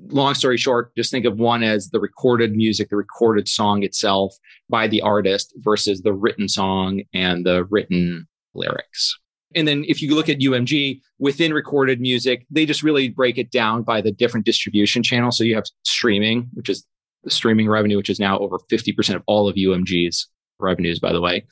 [0.09, 4.35] long story short, just think of one as the recorded music, the recorded song itself
[4.69, 9.17] by the artist versus the written song and the written lyrics.
[9.55, 13.49] And then if you look at UMG within recorded music, they just really break it
[13.49, 15.37] down by the different distribution channels.
[15.37, 16.85] So you have streaming, which is
[17.29, 21.45] streaming revenue, which is now over 50% of all of UMG's revenues, by the way.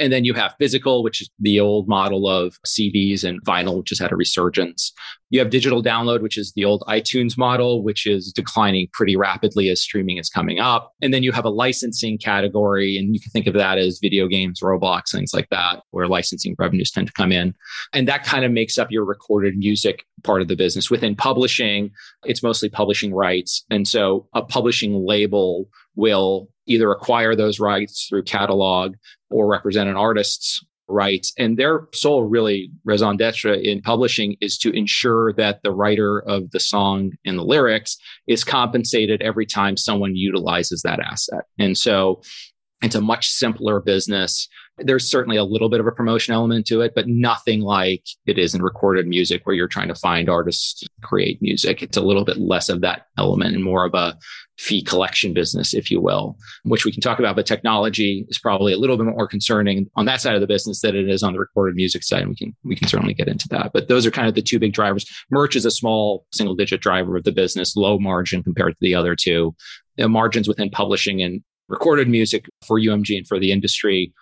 [0.00, 3.90] And then you have physical, which is the old model of CDs and vinyl, which
[3.90, 4.92] has had a resurgence.
[5.28, 9.68] You have digital download, which is the old iTunes model, which is declining pretty rapidly
[9.68, 10.92] as streaming is coming up.
[11.00, 14.26] And then you have a licensing category, and you can think of that as video
[14.26, 17.54] games, Roblox, things like that, where licensing revenues tend to come in.
[17.92, 20.90] And that kind of makes up your recorded music part of the business.
[20.90, 21.90] Within publishing,
[22.24, 23.64] it's mostly publishing rights.
[23.70, 28.94] And so a publishing label will either acquire those rights through catalog
[29.30, 31.32] or represent an artist's rights.
[31.38, 36.50] And their sole really raison d'etre in publishing is to ensure that the writer of
[36.50, 41.44] the song and the lyrics is compensated every time someone utilizes that asset.
[41.58, 42.22] And so
[42.82, 46.80] it's a much simpler business there's certainly a little bit of a promotion element to
[46.80, 50.80] it, but nothing like it is in recorded music where you're trying to find artists
[50.80, 51.82] to create music.
[51.82, 54.16] It's a little bit less of that element and more of a
[54.58, 57.36] fee collection business, if you will, which we can talk about.
[57.36, 60.80] But technology is probably a little bit more concerning on that side of the business
[60.80, 62.22] than it is on the recorded music side.
[62.22, 63.72] And we can we can certainly get into that.
[63.72, 65.06] But those are kind of the two big drivers.
[65.30, 68.94] Merch is a small single digit driver of the business, low margin compared to the
[68.94, 69.54] other two.
[69.96, 74.12] The margins within publishing and recorded music for UMG and for the industry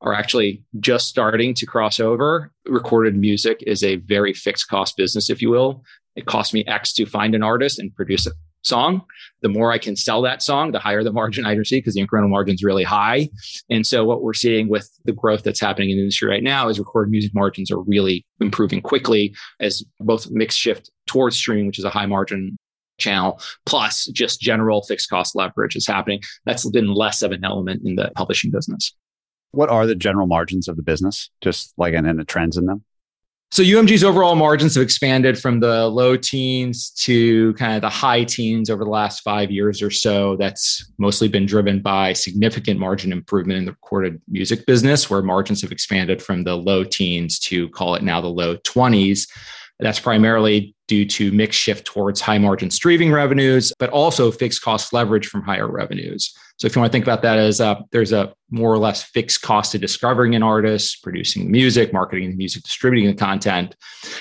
[0.00, 2.52] are actually just starting to cross over.
[2.66, 5.82] Recorded music is a very fixed cost business, if you will.
[6.16, 8.32] It costs me X to find an artist and produce a
[8.62, 9.02] song.
[9.42, 12.06] The more I can sell that song, the higher the margin I receive because the
[12.06, 13.28] incremental margin is really high.
[13.70, 16.68] And so what we're seeing with the growth that's happening in the industry right now
[16.68, 21.78] is recorded music margins are really improving quickly as both mix shift towards streaming, which
[21.78, 22.56] is a high margin
[22.98, 26.20] channel, plus just general fixed cost leverage is happening.
[26.44, 28.92] That's been less of an element in the publishing business.
[29.52, 31.30] What are the general margins of the business?
[31.40, 32.84] Just like and, and the trends in them?
[33.50, 38.24] So UMG's overall margins have expanded from the low teens to kind of the high
[38.24, 40.36] teens over the last five years or so.
[40.36, 45.62] That's mostly been driven by significant margin improvement in the recorded music business, where margins
[45.62, 49.26] have expanded from the low teens to call it now the low 20s.
[49.80, 54.92] That's primarily due to mix shift towards high margin streaming revenues, but also fixed cost
[54.92, 56.34] leverage from higher revenues.
[56.56, 59.04] So if you want to think about that as a, there's a more or less
[59.04, 63.76] fixed cost to discovering an artist, producing the music, marketing the music, distributing the content.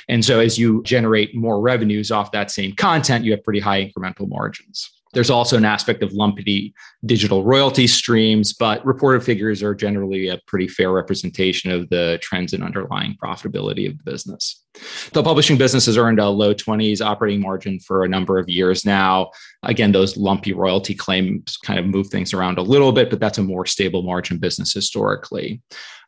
[0.07, 3.91] And so as you generate more revenues off that same content, you have pretty high
[3.91, 4.96] incremental margins.
[5.13, 6.73] There's also an aspect of lumpy
[7.05, 12.53] digital royalty streams, but reported figures are generally a pretty fair representation of the trends
[12.53, 14.63] and underlying profitability of the business.
[15.13, 18.85] The publishing business has earned a low 20s operating margin for a number of years
[18.85, 19.31] now.
[19.63, 23.37] Again, those lumpy royalty claims kind of move things around a little bit, but that's
[23.37, 25.61] a more stable margin business historically.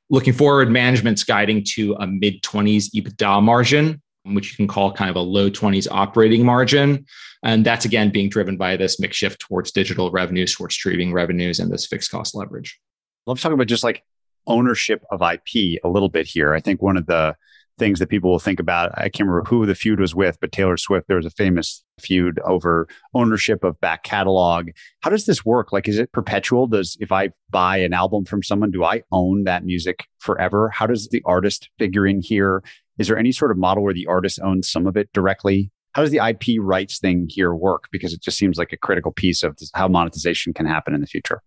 [0.10, 5.10] Looking forward, management's guiding to a mid 20s EBITDA margin, which you can call kind
[5.10, 7.06] of a low 20s operating margin.
[7.44, 11.60] And that's again being driven by this mix shift towards digital revenues, towards streaming revenues,
[11.60, 12.80] and this fixed cost leverage.
[13.26, 14.04] Let's talk about just like
[14.48, 16.54] ownership of IP a little bit here.
[16.54, 17.36] I think one of the
[17.78, 20.52] things that people will think about, I can't remember who the feud was with, but
[20.52, 24.70] Taylor Swift, there was a famous feud over ownership of back catalog.
[25.00, 25.72] How does this work?
[25.72, 26.68] Like, is it perpetual?
[26.68, 30.70] Does, if I buy an album from someone, do I own that music forever?
[30.70, 32.62] How does the artist figure in here?
[32.98, 35.72] Is there any sort of model where the artist owns some of it directly?
[35.94, 37.86] How does the IP rights thing here work?
[37.92, 41.08] Because it just seems like a critical piece of how monetization can happen in the
[41.08, 41.42] future.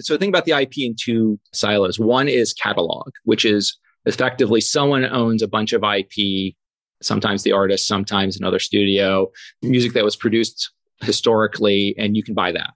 [0.00, 1.98] So think about the IP in two silos.
[1.98, 6.54] One is catalog, which is Effectively, someone owns a bunch of IP,
[7.02, 9.30] sometimes the artist, sometimes another studio,
[9.62, 10.70] music that was produced
[11.02, 12.70] historically, and you can buy that.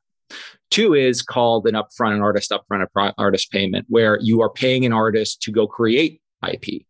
[0.71, 4.93] Two is called an upfront, an artist upfront, artist payment, where you are paying an
[4.93, 6.83] artist to go create IP.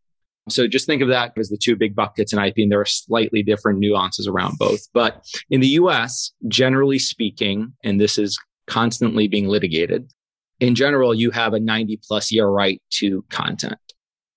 [0.50, 2.86] So just think of that as the two big buckets in IP, and there are
[2.86, 4.80] slightly different nuances around both.
[4.92, 10.12] But in the US, generally speaking, and this is constantly being litigated,
[10.60, 13.78] in general, you have a 90 plus year right to content.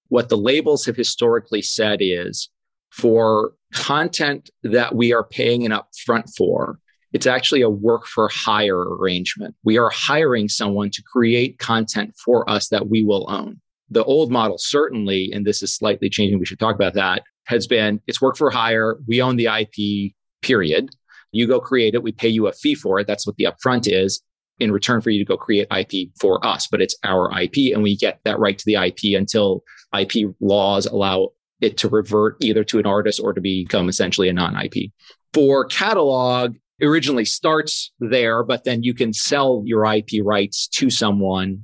[0.07, 2.49] What the labels have historically said is
[2.91, 6.79] for content that we are paying an upfront for,
[7.11, 9.55] it's actually a work for hire arrangement.
[9.63, 13.59] We are hiring someone to create content for us that we will own.
[13.93, 17.67] The old model, certainly, and this is slightly changing, we should talk about that, has
[17.67, 18.97] been it's work for hire.
[19.07, 20.89] We own the IP, period.
[21.31, 22.03] You go create it.
[22.03, 23.07] We pay you a fee for it.
[23.07, 24.21] That's what the upfront is
[24.59, 27.81] in return for you to go create IP for us, but it's our IP and
[27.81, 29.63] we get that right to the IP until
[29.97, 31.29] IP laws allow
[31.61, 34.91] it to revert either to an artist or to become essentially a non IP.
[35.33, 41.63] For catalog, originally starts there, but then you can sell your IP rights to someone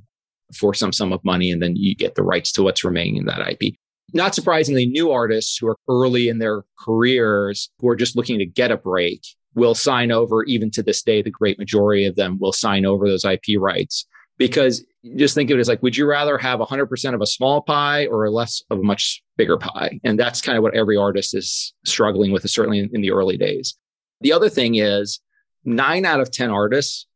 [0.54, 3.26] for some sum of money, and then you get the rights to what's remaining in
[3.26, 3.74] that IP.
[4.12, 8.46] Not surprisingly, new artists who are early in their careers who are just looking to
[8.46, 9.22] get a break
[9.54, 13.08] will sign over, even to this day, the great majority of them will sign over
[13.08, 14.06] those IP rights.
[14.38, 14.84] Because
[15.16, 18.06] just think of it as like, would you rather have 100% of a small pie
[18.06, 20.00] or less of a much bigger pie?
[20.04, 23.36] And that's kind of what every artist is struggling with, certainly in, in the early
[23.36, 23.76] days.
[24.20, 25.20] The other thing is,
[25.64, 27.06] nine out of 10 artists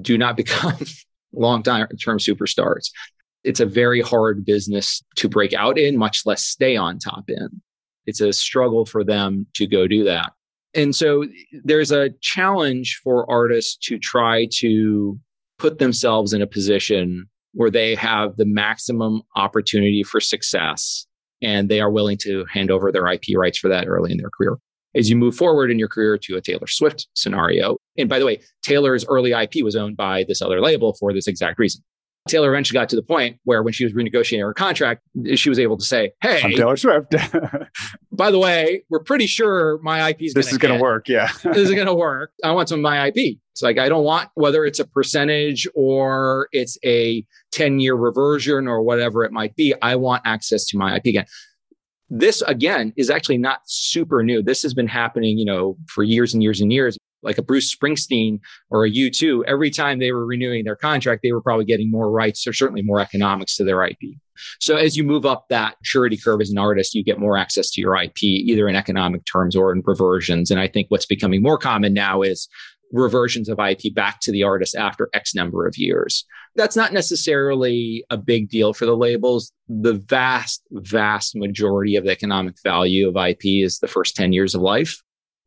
[0.00, 0.76] do not become
[1.36, 2.90] long term superstars.
[3.44, 7.48] It's a very hard business to break out in, much less stay on top in.
[8.06, 10.32] It's a struggle for them to go do that.
[10.74, 11.24] And so
[11.64, 15.18] there's a challenge for artists to try to
[15.58, 21.06] put themselves in a position where they have the maximum opportunity for success
[21.42, 24.30] and they are willing to hand over their IP rights for that early in their
[24.30, 24.58] career
[24.96, 27.76] as you move forward in your career to a Taylor Swift scenario.
[27.98, 31.26] And by the way, Taylor's early IP was owned by this other label for this
[31.26, 31.82] exact reason.
[32.26, 35.02] Taylor eventually got to the point where when she was renegotiating her contract,
[35.36, 37.14] she was able to say, Hey, I'm Taylor Swift.
[38.12, 41.08] by the way, we're pretty sure my IP is This is going to work.
[41.08, 41.28] Yeah.
[41.44, 42.32] this is going to work.
[42.44, 43.38] I want some of my IP.
[43.52, 48.68] It's like, I don't want whether it's a percentage or it's a 10 year reversion
[48.68, 49.74] or whatever it might be.
[49.80, 51.26] I want access to my IP again.
[52.08, 54.42] This again is actually not super new.
[54.42, 56.96] This has been happening, you know, for years and years and years.
[57.26, 61.32] Like a Bruce Springsteen or a U2, every time they were renewing their contract, they
[61.32, 63.98] were probably getting more rights or certainly more economics to their IP.
[64.60, 67.70] So as you move up that maturity curve as an artist, you get more access
[67.72, 70.50] to your IP, either in economic terms or in reversions.
[70.50, 72.48] And I think what's becoming more common now is
[72.92, 76.24] reversions of IP back to the artist after X number of years.
[76.54, 79.52] That's not necessarily a big deal for the labels.
[79.68, 84.54] The vast, vast majority of the economic value of IP is the first 10 years
[84.54, 85.02] of life,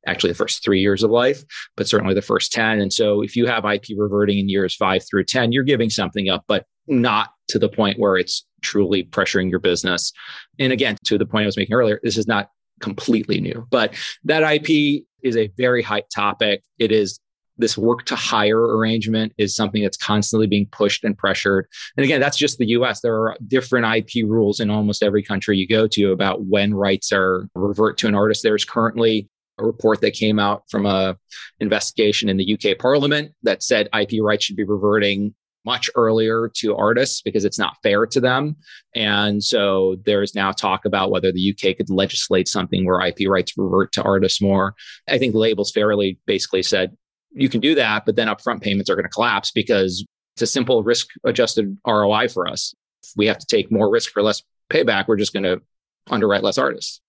[0.08, 1.44] actually the first three years of life,
[1.76, 2.80] but certainly the first 10.
[2.80, 6.30] And so if you have IP reverting in years five through 10, you're giving something
[6.30, 10.12] up, but not to the point where it's truly pressuring your business.
[10.60, 13.94] And again, to the point I was making earlier, this is not completely new, but
[14.24, 16.64] that IP is a very hot topic.
[16.78, 17.20] It is
[17.58, 21.68] this work to hire arrangement is something that's constantly being pushed and pressured.
[21.98, 23.02] And again, that's just the US.
[23.02, 27.12] There are different IP rules in almost every country you go to about when rights
[27.12, 28.44] are revert to an artist.
[28.44, 29.28] There's currently
[29.60, 31.18] a report that came out from a
[31.60, 35.34] investigation in the UK Parliament that said IP rights should be reverting
[35.66, 38.56] much earlier to artists because it's not fair to them.
[38.96, 43.54] And so there's now talk about whether the UK could legislate something where IP rights
[43.58, 44.74] revert to artists more.
[45.08, 46.96] I think labels fairly basically said
[47.32, 50.06] you can do that, but then upfront payments are going to collapse because
[50.36, 52.74] it's a simple risk adjusted ROI for us.
[53.04, 55.62] If we have to take more risk for less payback, we're just going to
[56.10, 57.02] underwrite less artists.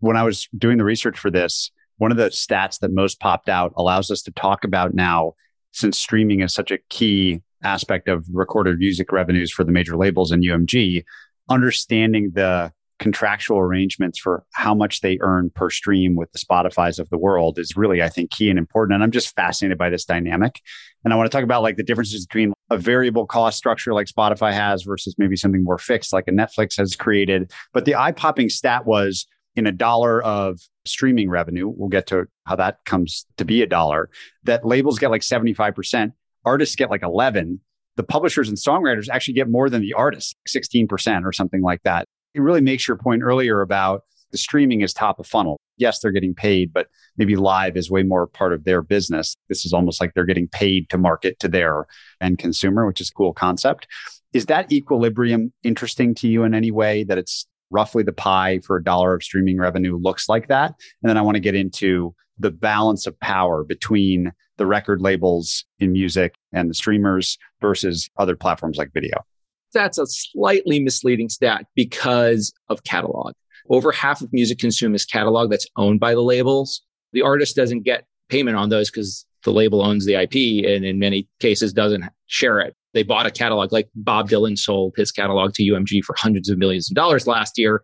[0.00, 3.48] When I was doing the research for this, one of the stats that most popped
[3.48, 5.34] out allows us to talk about now,
[5.72, 10.30] since streaming is such a key aspect of recorded music revenues for the major labels
[10.30, 11.04] and UMG,
[11.48, 17.08] understanding the contractual arrangements for how much they earn per stream with the Spotify's of
[17.10, 18.94] the world is really, I think, key and important.
[18.94, 20.60] And I'm just fascinated by this dynamic.
[21.04, 24.08] And I want to talk about like the differences between a variable cost structure like
[24.08, 27.52] Spotify has versus maybe something more fixed like a Netflix has created.
[27.72, 29.26] But the eye popping stat was
[29.58, 33.66] in a dollar of streaming revenue, we'll get to how that comes to be a
[33.66, 34.08] dollar,
[34.44, 36.12] that labels get like 75%,
[36.44, 37.60] artists get like 11
[37.96, 42.06] the publishers and songwriters actually get more than the artists, 16% or something like that
[42.34, 45.58] it really makes your point earlier about the streaming is top of funnel.
[45.78, 49.34] Yes, they're getting paid, but maybe live is way more part of their business.
[49.48, 51.86] This is almost like they're getting paid to market to their
[52.20, 53.86] end consumer, which is a cool concept.
[54.34, 58.76] Is that equilibrium interesting to you in any way that it's roughly the pie for
[58.76, 60.74] a dollar of streaming revenue looks like that.
[61.02, 65.64] And then I want to get into the balance of power between the record labels
[65.78, 69.24] in music and the streamers versus other platforms like video.
[69.72, 73.34] That's a slightly misleading stat because of catalog.
[73.68, 76.82] Over half of music consumed is catalog that's owned by the labels.
[77.12, 80.98] The artist doesn't get payment on those because the label owns the IP and in
[80.98, 82.74] many cases doesn't share it.
[82.94, 86.58] They bought a catalog like Bob Dylan sold his catalog to UMG for hundreds of
[86.58, 87.82] millions of dollars last year.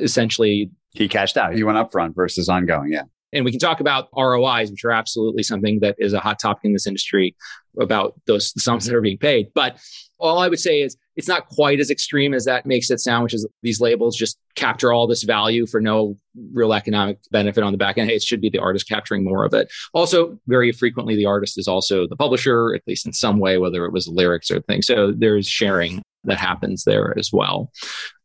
[0.00, 1.54] Essentially, he cashed out.
[1.54, 2.92] He went upfront versus ongoing.
[2.92, 3.02] Yeah.
[3.32, 6.64] And we can talk about ROIs, which are absolutely something that is a hot topic
[6.64, 7.36] in this industry
[7.78, 9.48] about those sums that are being paid.
[9.54, 9.78] But
[10.18, 13.24] all I would say is it's not quite as extreme as that makes it sound,
[13.24, 16.16] which is these labels just capture all this value for no
[16.52, 18.08] real economic benefit on the back end.
[18.08, 19.70] Hey, it should be the artist capturing more of it.
[19.92, 23.84] Also, very frequently, the artist is also the publisher, at least in some way, whether
[23.84, 24.86] it was lyrics or things.
[24.86, 27.70] So there's sharing that happens there as well.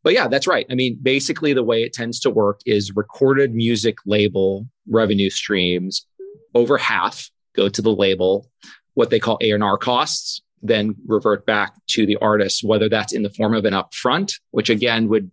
[0.02, 0.66] But yeah, that's right.
[0.70, 6.06] I mean, basically, the way it tends to work is recorded music label revenue streams
[6.54, 8.50] over half go to the label,
[8.94, 13.30] what they call A&R costs, then revert back to the artist, whether that's in the
[13.30, 15.30] form of an upfront, which again would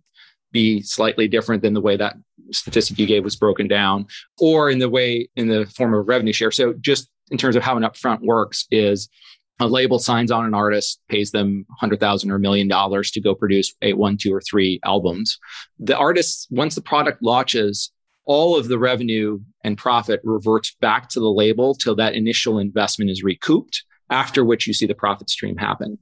[0.52, 2.14] be slightly different than the way that
[2.50, 4.06] statistic you gave was broken down,
[4.38, 6.50] or in the way in the form of revenue share.
[6.50, 9.08] So just in terms of how an upfront works is
[9.58, 13.20] a label signs on an artist, pays them hundred thousand or a million dollars to
[13.20, 15.38] go produce a one, two, or three albums.
[15.78, 17.90] The artist, once the product launches,
[18.24, 23.10] all of the revenue and profit reverts back to the label till that initial investment
[23.10, 25.98] is recouped, after which you see the profit stream happen.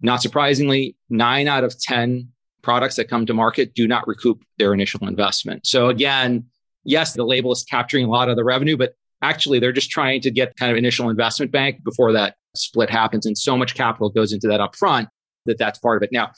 [0.00, 2.28] Not surprisingly, nine out of 10
[2.62, 5.66] products that come to market do not recoup their initial investment.
[5.66, 6.46] So again,
[6.84, 10.20] yes, the label is capturing a lot of the revenue, but actually they're just trying
[10.22, 13.26] to get kind of initial investment bank before that split happens.
[13.26, 15.08] And so much capital goes into that upfront
[15.46, 16.10] that that's part of it.
[16.12, 16.32] Now,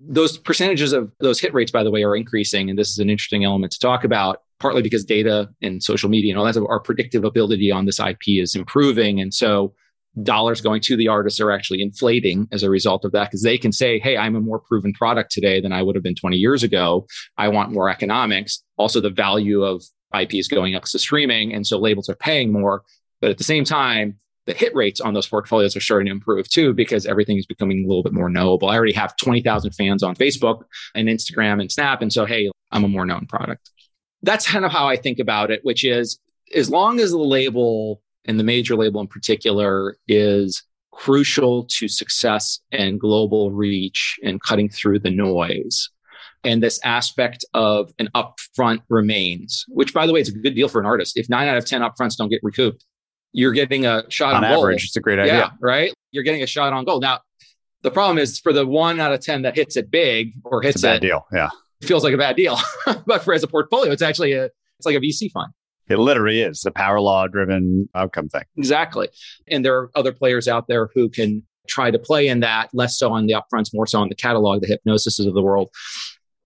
[0.00, 2.70] those percentages of those hit rates, by the way, are increasing.
[2.70, 6.32] And this is an interesting element to talk about, partly because data and social media
[6.32, 9.20] and all that, our predictive ability on this IP is improving.
[9.20, 9.74] And so
[10.22, 13.58] dollars going to the artists are actually inflating as a result of that because they
[13.58, 16.36] can say, Hey, I'm a more proven product today than I would have been 20
[16.36, 17.06] years ago.
[17.36, 18.62] I want more economics.
[18.76, 19.82] Also, the value of
[20.18, 21.52] IP is going up to streaming.
[21.52, 22.82] And so labels are paying more.
[23.20, 26.48] But at the same time, the hit rates on those portfolios are starting to improve
[26.48, 28.68] too because everything is becoming a little bit more knowable.
[28.68, 30.62] I already have 20,000 fans on Facebook
[30.94, 32.02] and Instagram and Snap.
[32.02, 33.70] And so, hey, I'm a more known product.
[34.22, 36.18] That's kind of how I think about it, which is
[36.54, 40.62] as long as the label and the major label in particular is
[40.92, 45.90] crucial to success and global reach and cutting through the noise.
[46.44, 50.68] And this aspect of an upfront remains, which by the way, it's a good deal
[50.68, 51.16] for an artist.
[51.16, 52.84] If nine out of 10 upfronts don't get recouped,
[53.32, 54.64] you're getting a shot on, on goal.
[54.64, 54.84] average.
[54.84, 55.34] It's a great idea.
[55.34, 55.92] Yeah, right.
[56.10, 57.00] You're getting a shot on goal.
[57.00, 57.20] Now,
[57.82, 60.76] the problem is for the one out of 10 that hits it big or hits
[60.76, 61.26] it's a bad it, deal.
[61.32, 61.50] Yeah.
[61.82, 62.58] Feels like a bad deal.
[63.06, 65.52] but for as a portfolio, it's actually a, it's like a VC fund.
[65.88, 68.44] It literally is a power law driven outcome thing.
[68.56, 69.08] Exactly.
[69.48, 72.98] And there are other players out there who can try to play in that, less
[72.98, 75.70] so on the upfronts, more so on the catalog, the Hipgnosises of the world.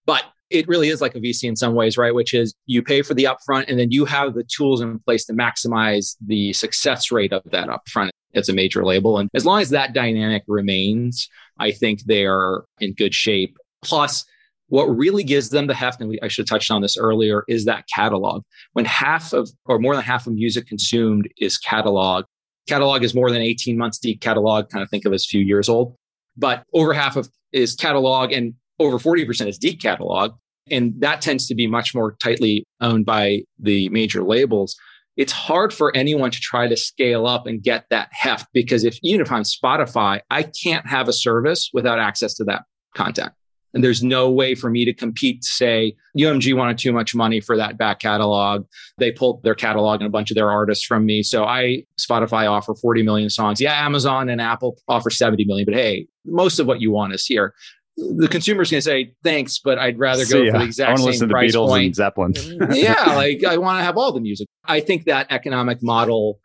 [0.05, 2.15] But it really is like a VC in some ways, right?
[2.15, 5.25] Which is you pay for the upfront and then you have the tools in place
[5.27, 9.19] to maximize the success rate of that upfront as a major label.
[9.19, 11.29] And as long as that dynamic remains,
[11.59, 13.57] I think they are in good shape.
[13.83, 14.25] Plus,
[14.69, 17.45] what really gives them the heft, and we, I should have touched on this earlier,
[17.49, 18.43] is that catalog.
[18.73, 22.25] When half of, or more than half of music consumed is catalog,
[22.67, 25.41] catalog is more than 18 months deep catalog, kind of think of as a few
[25.41, 25.95] years old.
[26.37, 30.33] But over half of is catalog and over 40% is deep catalog.
[30.71, 34.77] And that tends to be much more tightly owned by the major labels.
[35.17, 38.99] It's hard for anyone to try to scale up and get that heft because if
[39.03, 42.65] even if I'm Spotify, I can't have a service without access to that
[42.95, 43.33] content.
[43.75, 47.41] And there's no way for me to compete, to say, UMG wanted too much money
[47.41, 48.65] for that back catalog.
[48.99, 51.23] They pulled their catalog and a bunch of their artists from me.
[51.23, 53.61] So I, Spotify offer 40 million songs.
[53.61, 57.27] Yeah, Amazon and Apple offer 70 million, but hey, most of what you want is
[57.27, 57.55] here.
[57.99, 60.93] The consumer's going to say, thanks, but I'd rather go See, for the exact I
[60.93, 61.85] want to same listen to price Beatles point.
[61.87, 62.35] and Zeppelin.
[62.73, 64.49] yeah, like I want to have all the music.
[64.65, 66.39] I think that economic model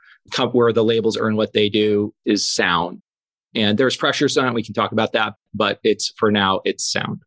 [0.51, 3.01] where the labels earn what they do is sound.
[3.55, 4.53] And there's pressures on it.
[4.53, 7.21] We can talk about that, but it's for now, it's sound.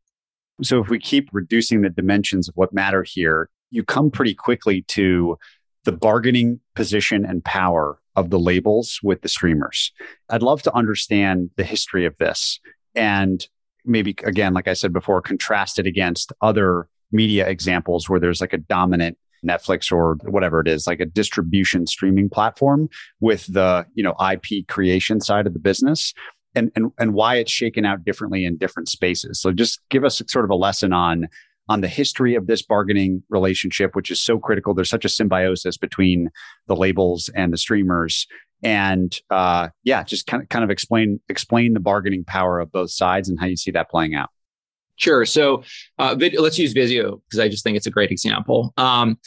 [0.63, 4.83] So if we keep reducing the dimensions of what matter here, you come pretty quickly
[4.89, 5.37] to
[5.85, 9.93] the bargaining position and power of the labels with the streamers.
[10.31, 12.61] I'd love to understand the history of this
[12.95, 13.47] and
[13.85, 18.53] maybe again, like I said before, contrast it against other media examples where there's like
[18.53, 22.89] a dominant Netflix or whatever it is, like a distribution streaming platform
[23.21, 26.13] with the, you know, IP creation side of the business
[26.55, 29.41] and, and, and why it's shaken out differently in different spaces.
[29.41, 31.29] So just give us sort of a lesson on
[31.69, 34.75] on the history of this bargaining relationship, which is so critical.
[34.75, 36.31] There's such a symbiosis between
[36.67, 38.27] the labels and the streamers.
[38.63, 42.91] And uh, yeah, just kind of kind of explain explain the bargaining power of both
[42.91, 44.31] sides and how you see that playing out.
[44.97, 45.25] Sure.
[45.25, 45.65] So
[45.99, 48.73] uh, let's use video because I just think it's a great example.
[48.77, 49.19] Um,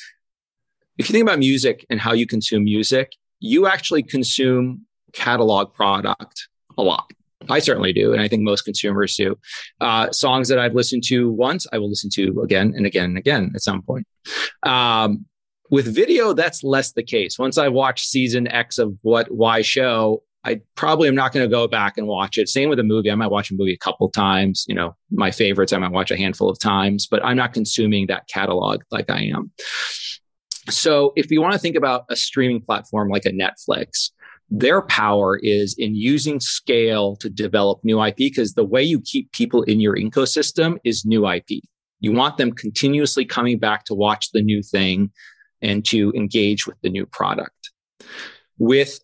[0.97, 6.47] if you think about music and how you consume music, you actually consume catalog product
[6.77, 7.11] a lot.
[7.49, 9.37] I certainly do, and I think most consumers do.
[9.79, 13.17] Uh, songs that I've listened to once, I will listen to again and again and
[13.17, 14.07] again at some point.
[14.63, 15.25] Um,
[15.69, 17.37] with video, that's less the case.
[17.37, 21.53] Once I watch season X of what Y show, I probably am not going to
[21.53, 22.47] go back and watch it.
[22.47, 23.11] Same with a movie.
[23.11, 24.65] I might watch a movie a couple times.
[24.69, 28.07] You know, my favorites I might watch a handful of times, but I'm not consuming
[28.07, 29.51] that catalog like I am.
[30.69, 34.11] So if you want to think about a streaming platform like a Netflix,
[34.49, 39.29] their power is in using scale to develop new IP because the way you keep
[39.33, 41.61] people in your ecosystem is new IP.
[41.99, 45.11] You want them continuously coming back to watch the new thing
[45.61, 47.71] and to engage with the new product.
[48.57, 49.01] With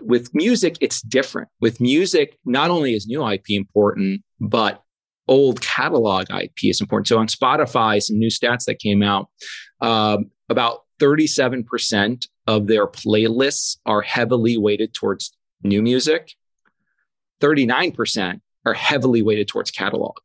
[0.00, 1.48] with music, it's different.
[1.60, 4.82] With music, not only is new IP important, but
[5.26, 7.08] old catalog IP is important.
[7.08, 9.28] So on Spotify, some new stats that came out,
[9.80, 16.32] um, about 37% of their playlists are heavily weighted towards new music.
[17.40, 20.16] 39% are heavily weighted towards catalog.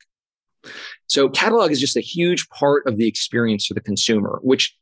[1.08, 4.76] So catalog is just a huge part of the experience for the consumer, which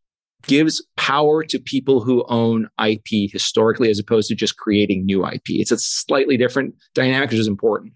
[0.43, 5.49] gives power to people who own IP historically, as opposed to just creating new IP.
[5.49, 7.93] It's a slightly different dynamic, which is important.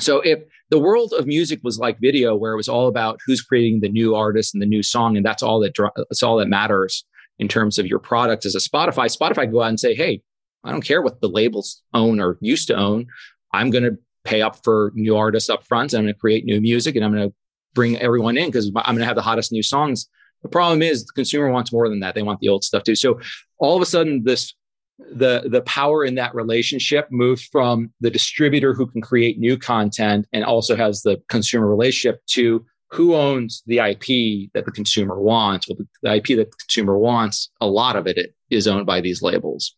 [0.00, 0.40] So if
[0.70, 3.88] the world of music was like video, where it was all about who's creating the
[3.88, 7.04] new artist and the new song, and that's all that that's all that matters
[7.38, 9.14] in terms of your product as a Spotify.
[9.14, 10.22] Spotify go out and say, "Hey,
[10.64, 13.06] I don't care what the labels own or used to own.
[13.52, 15.92] I'm going to pay up for new artists up front.
[15.92, 17.34] I'm going to create new music, and I'm going to
[17.74, 20.08] bring everyone in because I'm going to have the hottest new songs."
[20.44, 22.14] The problem is the consumer wants more than that.
[22.14, 22.94] They want the old stuff too.
[22.94, 23.18] So
[23.58, 24.54] all of a sudden, this
[24.98, 30.28] the the power in that relationship moves from the distributor who can create new content
[30.32, 35.68] and also has the consumer relationship to who owns the IP that the consumer wants.
[35.68, 39.20] Well, the IP that the consumer wants, a lot of it is owned by these
[39.20, 39.74] labels.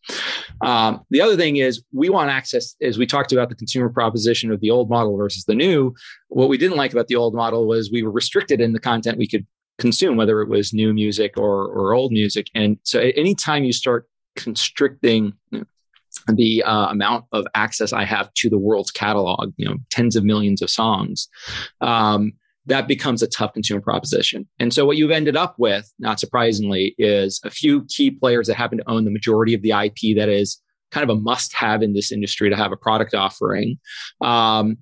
[0.61, 4.51] Um, the other thing is we want access, as we talked about the consumer proposition
[4.51, 5.95] of the old model versus the new.
[6.27, 9.17] What we didn't like about the old model was we were restricted in the content
[9.17, 9.47] we could
[9.77, 12.47] consume, whether it was new music or, or old music.
[12.55, 15.33] And so anytime you start constricting
[16.27, 20.23] the uh, amount of access I have to the world's catalog, you know, tens of
[20.23, 21.27] millions of songs,
[21.81, 22.33] um,
[22.65, 24.47] that becomes a tough consumer proposition.
[24.59, 28.55] And so what you've ended up with, not surprisingly, is a few key players that
[28.55, 30.61] happen to own the majority of the IP that is
[30.91, 33.79] kind of a must have in this industry to have a product offering.
[34.21, 34.77] Um,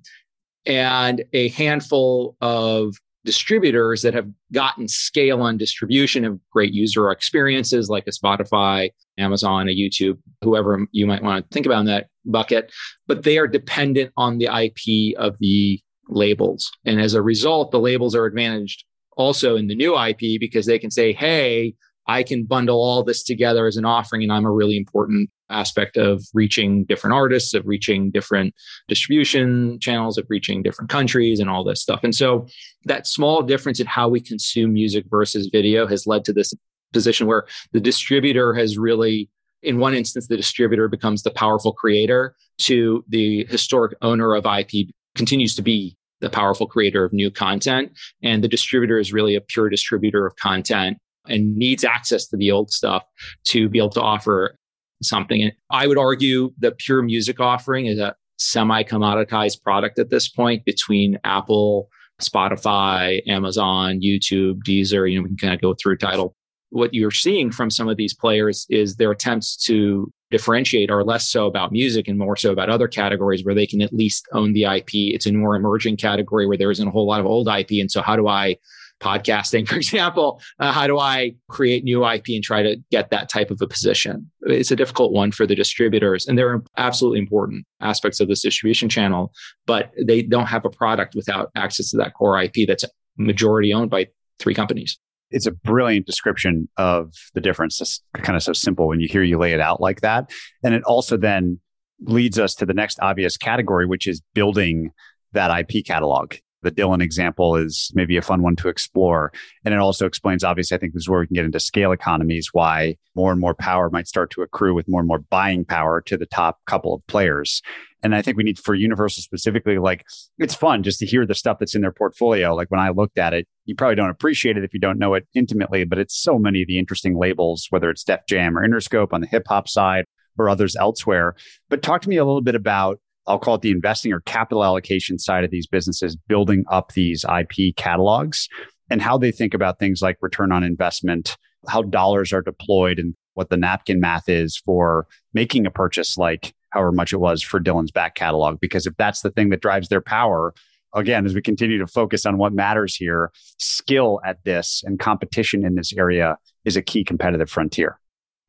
[0.66, 2.96] and a handful of
[3.26, 9.68] distributors that have gotten scale on distribution of great user experiences like a Spotify, Amazon,
[9.68, 12.72] a YouTube, whoever you might want to think about in that bucket,
[13.06, 16.70] but they are dependent on the IP of the labels.
[16.84, 18.84] And as a result, the labels are advantaged
[19.16, 21.74] also in the new IP because they can say, hey,
[22.06, 25.96] I can bundle all this together as an offering, and I'm a really important aspect
[25.96, 28.54] of reaching different artists, of reaching different
[28.88, 32.00] distribution channels, of reaching different countries, and all this stuff.
[32.02, 32.46] And so
[32.84, 36.52] that small difference in how we consume music versus video has led to this
[36.92, 39.28] position where the distributor has really
[39.62, 44.88] in one instance, the distributor becomes the powerful creator to the historic owner of IP
[45.16, 47.92] continues to be the powerful creator of new content.
[48.22, 52.50] And the distributor is really a pure distributor of content and needs access to the
[52.50, 53.02] old stuff
[53.46, 54.56] to be able to offer
[55.02, 55.42] something.
[55.42, 60.28] And I would argue the pure music offering is a semi commoditized product at this
[60.28, 61.88] point between Apple,
[62.20, 65.10] Spotify, Amazon, YouTube, Deezer.
[65.10, 66.34] You know, we can kind of go through title.
[66.70, 71.30] What you're seeing from some of these players is their attempts to differentiate are less
[71.30, 74.52] so about music and more so about other categories where they can at least own
[74.52, 74.88] the IP.
[74.92, 77.70] It's a more emerging category where there isn't a whole lot of old IP.
[77.72, 78.56] And so, how do I
[79.00, 83.28] podcasting, for example, uh, how do I create new IP and try to get that
[83.28, 84.30] type of a position?
[84.42, 88.88] It's a difficult one for the distributors, and they're absolutely important aspects of this distribution
[88.88, 89.32] channel,
[89.66, 92.84] but they don't have a product without access to that core IP that's
[93.16, 94.06] majority owned by
[94.38, 94.98] three companies.
[95.30, 97.80] It's a brilliant description of the difference.
[97.80, 100.30] It's kind of so simple when you hear you lay it out like that.
[100.62, 101.60] And it also then
[102.00, 104.90] leads us to the next obvious category, which is building
[105.32, 109.32] that IP catalog the Dylan example is maybe a fun one to explore.
[109.64, 111.92] And it also explains, obviously, I think this is where we can get into scale
[111.92, 115.64] economies, why more and more power might start to accrue with more and more buying
[115.64, 117.62] power to the top couple of players.
[118.02, 120.04] And I think we need for Universal specifically, like
[120.38, 122.54] it's fun just to hear the stuff that's in their portfolio.
[122.54, 125.14] Like when I looked at it, you probably don't appreciate it if you don't know
[125.14, 128.66] it intimately, but it's so many of the interesting labels, whether it's Def Jam or
[128.66, 130.04] Interscope on the hip hop side
[130.38, 131.34] or others elsewhere.
[131.68, 134.64] But talk to me a little bit about I'll call it the investing or capital
[134.64, 138.48] allocation side of these businesses, building up these IP catalogs
[138.90, 141.36] and how they think about things like return on investment,
[141.68, 146.54] how dollars are deployed, and what the napkin math is for making a purchase like
[146.70, 148.60] however much it was for Dylan's back catalog.
[148.60, 150.54] Because if that's the thing that drives their power,
[150.94, 155.64] again, as we continue to focus on what matters here, skill at this and competition
[155.64, 157.98] in this area is a key competitive frontier.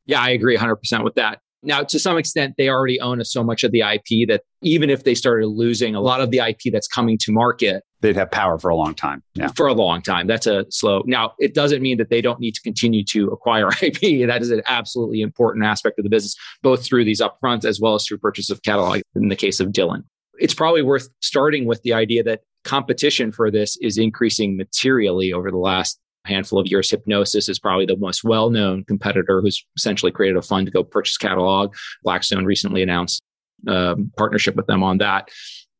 [0.06, 1.40] Yeah, I agree 100% with that.
[1.62, 5.04] Now, to some extent, they already own so much of the IP that even if
[5.04, 8.58] they started losing a lot of the IP that's coming to market, they'd have power
[8.58, 9.22] for a long time.
[9.34, 9.48] Yeah.
[9.48, 10.28] For a long time.
[10.28, 11.02] That's a slow.
[11.06, 14.26] Now, it doesn't mean that they don't need to continue to acquire IP.
[14.26, 17.94] That is an absolutely important aspect of the business, both through these upfronts as well
[17.94, 20.04] as through purchase of catalog in the case of Dylan.
[20.38, 25.50] It's probably worth starting with the idea that competition for this is increasing materially over
[25.50, 25.98] the last
[26.28, 26.90] handful of years.
[26.90, 30.84] Hipgnosis is probably the most well known competitor who's essentially created a fund to go
[30.84, 31.74] purchase catalog.
[32.02, 33.22] Blackstone recently announced
[33.66, 35.28] a um, partnership with them on that.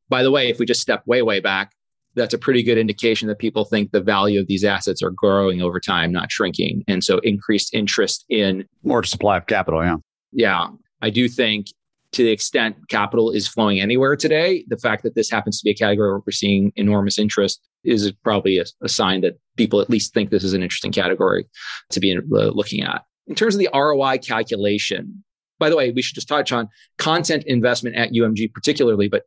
[0.09, 1.73] By the way, if we just step way, way back,
[2.15, 5.63] that's a pretty good indication that people think the value of these assets are growing
[5.63, 6.83] over time, not shrinking.
[6.89, 9.85] And so increased interest in more supply of capital.
[9.85, 9.97] Yeah.
[10.33, 10.69] Yeah.
[11.01, 11.69] I do think
[12.13, 15.71] to the extent capital is flowing anywhere today, the fact that this happens to be
[15.71, 19.91] a category where we're seeing enormous interest is probably a, a sign that people at
[19.91, 21.47] least think this is an interesting category
[21.91, 23.03] to be uh, looking at.
[23.27, 25.23] In terms of the ROI calculation,
[25.59, 29.25] by the way, we should just touch on content investment at UMG particularly, but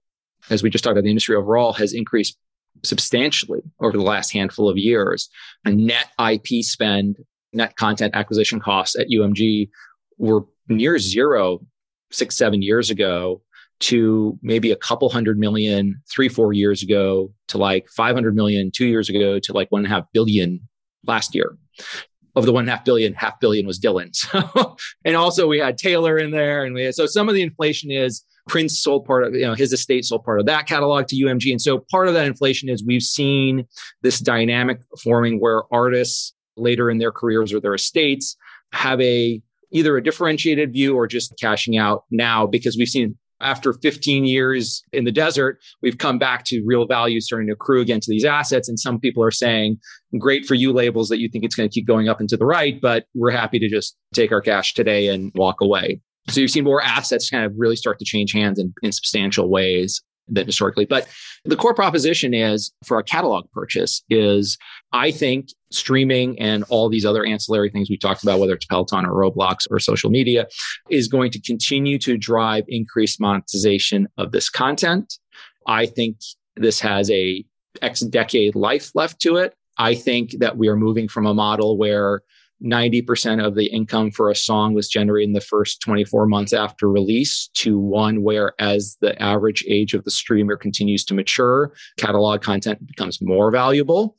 [0.49, 2.38] as we just talked about, the industry overall has increased
[2.84, 5.29] substantially over the last handful of years.
[5.65, 7.17] A net IP spend,
[7.53, 9.69] net content acquisition costs at UMG
[10.17, 11.59] were near zero
[12.12, 13.41] six, seven years ago
[13.82, 18.86] to maybe a couple hundred million three, four years ago to like 500 million two
[18.86, 20.62] years ago to like one and a half billion
[21.05, 21.57] last year.
[22.36, 24.16] Of the one and a half billion, half billion was Dylan.
[25.05, 26.64] And also we had Taylor in there.
[26.64, 29.53] And we had, so some of the inflation is Prince sold part of, you know,
[29.53, 31.51] his estate sold part of that catalog to UMG.
[31.51, 33.68] And so part of that inflation is we've seen
[34.01, 38.38] this dynamic forming where artists later in their careers or their estates
[38.72, 39.41] have a
[39.72, 44.84] either a differentiated view or just cashing out now because we've seen after 15 years
[44.93, 48.69] in the desert, we've come back to real value starting to accrue against these assets.
[48.69, 49.78] And some people are saying,
[50.19, 52.38] great for you labels that you think it's going to keep going up and to
[52.38, 55.99] the right, but we're happy to just take our cash today and walk away.
[56.30, 59.49] So you've seen more assets kind of really start to change hands in, in substantial
[59.49, 60.86] ways than historically.
[60.86, 61.07] But
[61.43, 64.57] the core proposition is for a catalog purchase is
[64.93, 69.05] I think streaming and all these other ancillary things we talked about, whether it's Peloton
[69.05, 70.47] or Roblox or social media,
[70.89, 75.17] is going to continue to drive increased monetization of this content.
[75.67, 76.17] I think
[76.55, 77.45] this has a
[77.82, 79.55] X decade life left to it.
[79.78, 82.22] I think that we are moving from a model where
[82.63, 86.88] 90% of the income for a song was generated in the first 24 months after
[86.89, 92.41] release to one where as the average age of the streamer continues to mature, catalog
[92.41, 94.15] content becomes more valuable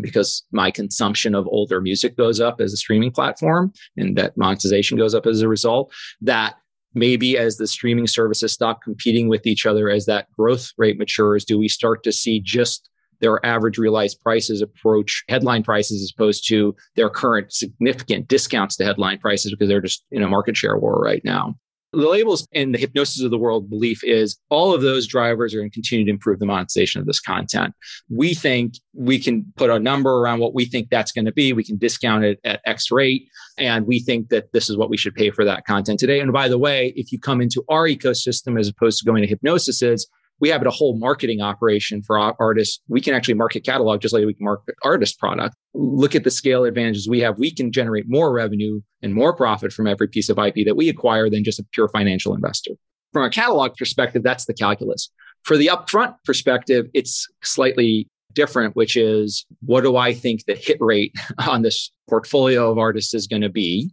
[0.00, 4.96] because my consumption of older music goes up as a streaming platform and that monetization
[4.96, 6.56] goes up as a result that
[6.94, 11.44] maybe as the streaming services stop competing with each other as that growth rate matures
[11.44, 12.88] do we start to see just
[13.20, 18.84] their average realized prices approach headline prices as opposed to their current significant discounts to
[18.84, 21.54] headline prices because they're just in a market share war right now.
[21.92, 25.58] The labels and the Hipgnosis of the world belief is all of those drivers are
[25.58, 27.74] going to continue to improve the monetization of this content.
[28.10, 31.54] We think we can put a number around what we think that's going to be.
[31.54, 33.28] We can discount it at X rate.
[33.56, 36.20] And we think that this is what we should pay for that content today.
[36.20, 39.36] And by the way, if you come into our ecosystem as opposed to going to
[39.36, 40.06] Hipgnosis's,
[40.40, 42.80] we have a whole marketing operation for artists.
[42.88, 45.56] We can actually market catalog just like we can market artist product.
[45.74, 47.38] Look at the scale advantages we have.
[47.38, 50.88] We can generate more revenue and more profit from every piece of IP that we
[50.88, 52.72] acquire than just a pure financial investor.
[53.12, 55.10] From a catalog perspective, that's the calculus.
[55.42, 60.76] For the upfront perspective, it's slightly different, which is what do I think the hit
[60.80, 63.90] rate on this portfolio of artists is going to be?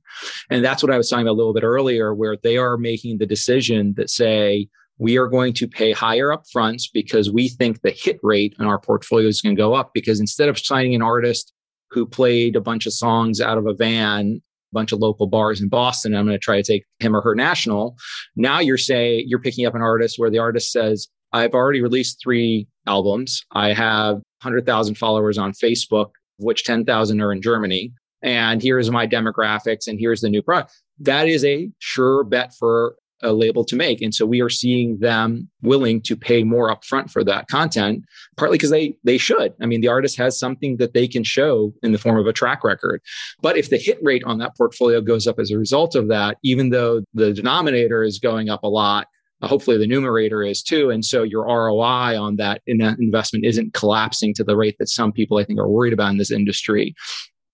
[0.49, 3.17] And that's what I was talking about a little bit earlier, where they are making
[3.17, 4.67] the decision that say,
[4.97, 8.65] we are going to pay higher up fronts because we think the hit rate in
[8.65, 11.53] our portfolio is going to go up because instead of signing an artist
[11.91, 14.41] who played a bunch of songs out of a van
[14.71, 16.15] a bunch of local bars in Boston.
[16.15, 17.95] I'm going to try to take him or her national.
[18.35, 22.19] Now you're saying you're picking up an artist where the artist says, I've already released
[22.21, 23.43] three albums.
[23.51, 27.93] I have 100,000 followers on Facebook, which 10,000 are in Germany.
[28.21, 30.73] And here's my demographics, and here's the new product.
[30.99, 34.01] That is a sure bet for a label to make.
[34.01, 38.03] And so we are seeing them willing to pay more upfront for that content,
[38.37, 39.53] partly because they they should.
[39.61, 42.33] I mean, the artist has something that they can show in the form of a
[42.33, 43.01] track record.
[43.41, 46.37] But if the hit rate on that portfolio goes up as a result of that,
[46.43, 49.07] even though the denominator is going up a lot,
[49.41, 50.89] uh, hopefully the numerator is too.
[50.89, 54.89] And so your ROI on that, in that investment isn't collapsing to the rate that
[54.89, 56.95] some people I think are worried about in this industry.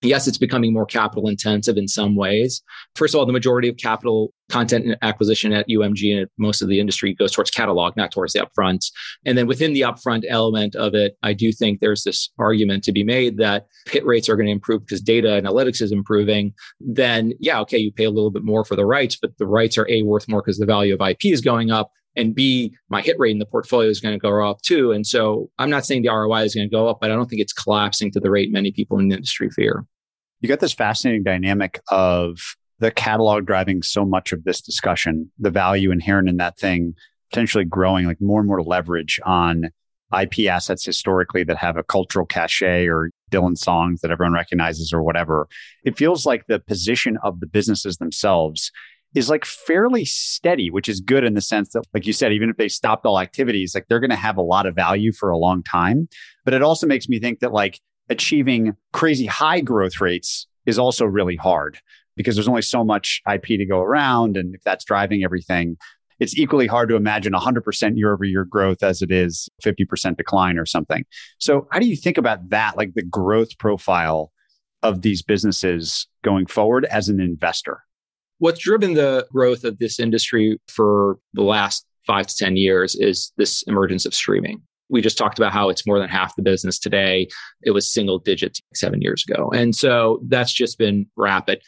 [0.04, 2.64] Yes, it's becoming more capital intensive in some ways.
[2.95, 6.80] First of all, the majority of capital content acquisition at UMG and most of the
[6.80, 8.86] industry goes towards catalog, not towards the upfront.
[9.26, 12.91] And then within the upfront element of it, I do think there's this argument to
[12.91, 16.54] be made that hit rates are going to improve because data analytics is improving.
[16.80, 19.78] Then, yeah, okay, you pay a little bit more for the rights, but the rights
[19.78, 23.02] are A, worth more because the value of IP is going up and B, my
[23.02, 24.91] hit rate in the portfolio is going to go up too.
[24.91, 27.30] And so I'm not saying the ROI is going to go up, but I don't
[27.30, 29.86] think it's collapsing to the rate many people in the industry fear.
[30.42, 32.39] You got this fascinating dynamic of
[32.80, 36.96] the catalog driving so much of this discussion, the value inherent in that thing
[37.32, 39.70] potentially growing like more and more leverage on
[40.20, 45.02] IP assets historically that have a cultural cachet or Dylan songs that everyone recognizes or
[45.02, 45.48] whatever.
[45.86, 48.72] It feels like the position of the businesses themselves
[49.16, 52.50] is like fairly steady, which is good in the sense that, like you said, even
[52.50, 55.30] if they stopped all activities, like they're going to have a lot of value for
[55.30, 56.08] a long time.
[56.44, 57.80] But it also makes me think that like
[58.10, 61.80] achieving crazy high growth rates is also really hard
[62.16, 64.38] because there's only so much IP to go around.
[64.38, 65.78] And if that's driving everything,
[66.20, 70.60] it's equally hard to imagine 100% year over year growth as it is 50% decline
[70.60, 71.04] or something.
[71.39, 74.32] So, how do you think about that, like the growth profile
[74.84, 77.82] of these businesses going forward as an investor?
[78.38, 83.32] What's driven the growth of this industry for the last five to 10 years is
[83.38, 84.62] this emergence of streaming.
[84.92, 87.28] We just talked about how it's more than half the business today.
[87.64, 89.50] It was single digits seven years ago.
[89.56, 91.62] And so that's just been rapid.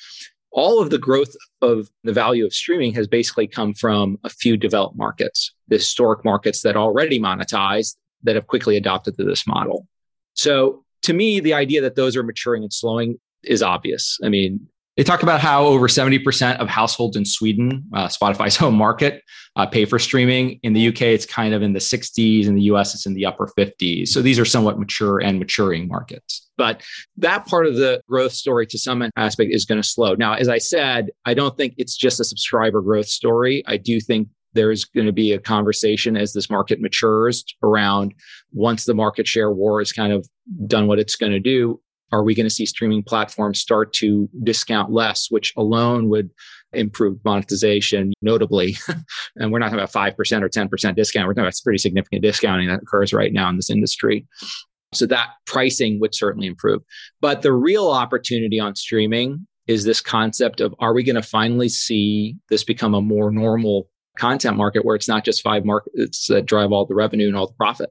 [0.52, 4.58] All of the growth of the value of streaming has basically come from a few
[4.58, 9.88] developed markets, the historic markets that already monetized that have quickly adopted to this model.
[10.36, 14.20] So to me, the idea that those are maturing and slowing is obvious.
[14.24, 18.76] I mean, they talk about how over 70% of households in Sweden, uh, Spotify's home
[18.76, 19.24] market,
[19.56, 20.60] uh, pay for streaming.
[20.64, 22.46] In the UK, it's kind of in the 60s.
[22.46, 24.10] In the US, it's in the upper 50s.
[24.10, 26.50] So these are somewhat mature and maturing markets.
[26.58, 26.84] But
[27.18, 30.14] that part of the growth story to some aspect is going to slow.
[30.14, 33.64] Now, as I said, I don't think it's just a subscriber growth story.
[33.66, 38.14] I do think there's going to be a conversation as this market matures around
[38.52, 40.28] once the market share war is kind of
[40.68, 41.80] done what it's going to do
[42.14, 46.30] are we going to see streaming platforms start to discount less, which alone would
[46.72, 48.78] improve monetization notably?
[49.36, 51.28] and we're not talking about 5% or 10% discount.
[51.28, 54.28] We're talking about pretty significant discounting that occurs right now in this industry.
[54.94, 56.84] So that pricing would certainly improve.
[57.20, 61.70] But the real opportunity on streaming is this concept of are we going to finally
[61.70, 63.90] see this become a more normal
[64.20, 67.36] content market where it's not just five markets that uh, drive all the revenue and
[67.36, 67.90] all the profit?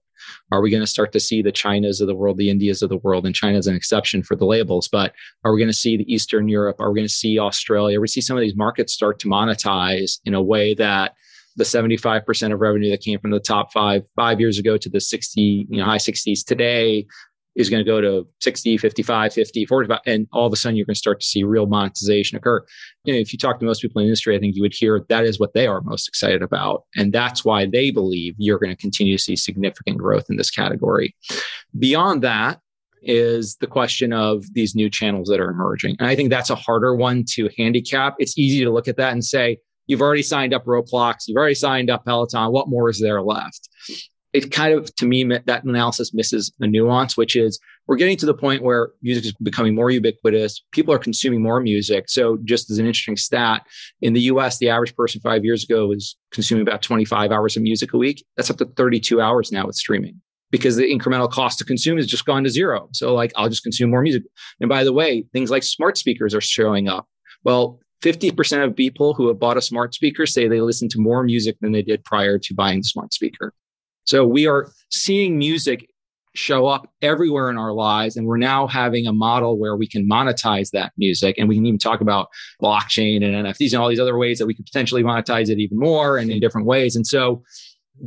[0.51, 2.89] Are we going to start to see the Chinas of the world, the Indias of
[2.89, 5.13] the world, and China is an exception for the labels, but
[5.45, 6.77] are we going to see the Eastern Europe?
[6.81, 7.99] Are we going to see Australia?
[7.99, 11.15] Are We see some of these markets start to monetize in a way that
[11.57, 15.01] the 75% of revenue that came from the top five five years ago to the
[15.01, 17.07] 60, you know, high 60s today
[17.55, 20.87] is going to go to 60, 55, 50, 45, and all of a sudden you're
[20.87, 22.65] going to start to see real monetization occur.
[23.05, 24.75] You know, if you talk to most people in the industry, I think you would
[24.75, 26.85] hear that is what they are most excited about.
[26.97, 30.51] And that's why they believe you're going to continue to see significant growth in this
[30.51, 31.15] category.
[31.79, 32.61] Beyond that,
[33.03, 35.97] is the question of these new channels that are emerging.
[35.99, 38.15] And I think that's a harder one to handicap.
[38.19, 41.55] It's easy to look at that and say, you've already signed up Roblox, you've already
[41.55, 42.53] signed up Peloton.
[42.53, 43.69] What more is there left?
[44.33, 48.27] It kind of to me that analysis misses a nuance which is we're getting to
[48.27, 50.63] the point where music is becoming more ubiquitous.
[50.71, 52.09] People are consuming more music.
[52.09, 53.67] So just as an interesting stat
[54.01, 57.63] in the us the average person five years ago was consuming about 25 hours of
[57.63, 58.25] music a week.
[58.37, 60.21] That's up to 32 hours now with streaming
[60.51, 62.89] because the incremental cost to consume has just gone to zero.
[62.93, 64.23] So like i'll just consume more music.
[64.61, 67.07] And by the way things like smart speakers are showing up.
[67.45, 71.23] Well 50% of people who have bought a smart speaker say they listen to more
[71.23, 73.55] music than they did prior to buying the smart speaker.
[74.05, 75.87] So we are seeing music
[76.35, 78.17] show up everywhere in our lives.
[78.17, 81.37] And we're now having a model where we can monetize that music.
[81.39, 82.29] And we can even talk about
[82.63, 85.79] blockchain and NFTs and all these other ways that we could potentially monetize it even
[85.79, 86.97] more and in different ways.
[86.97, 87.43] And so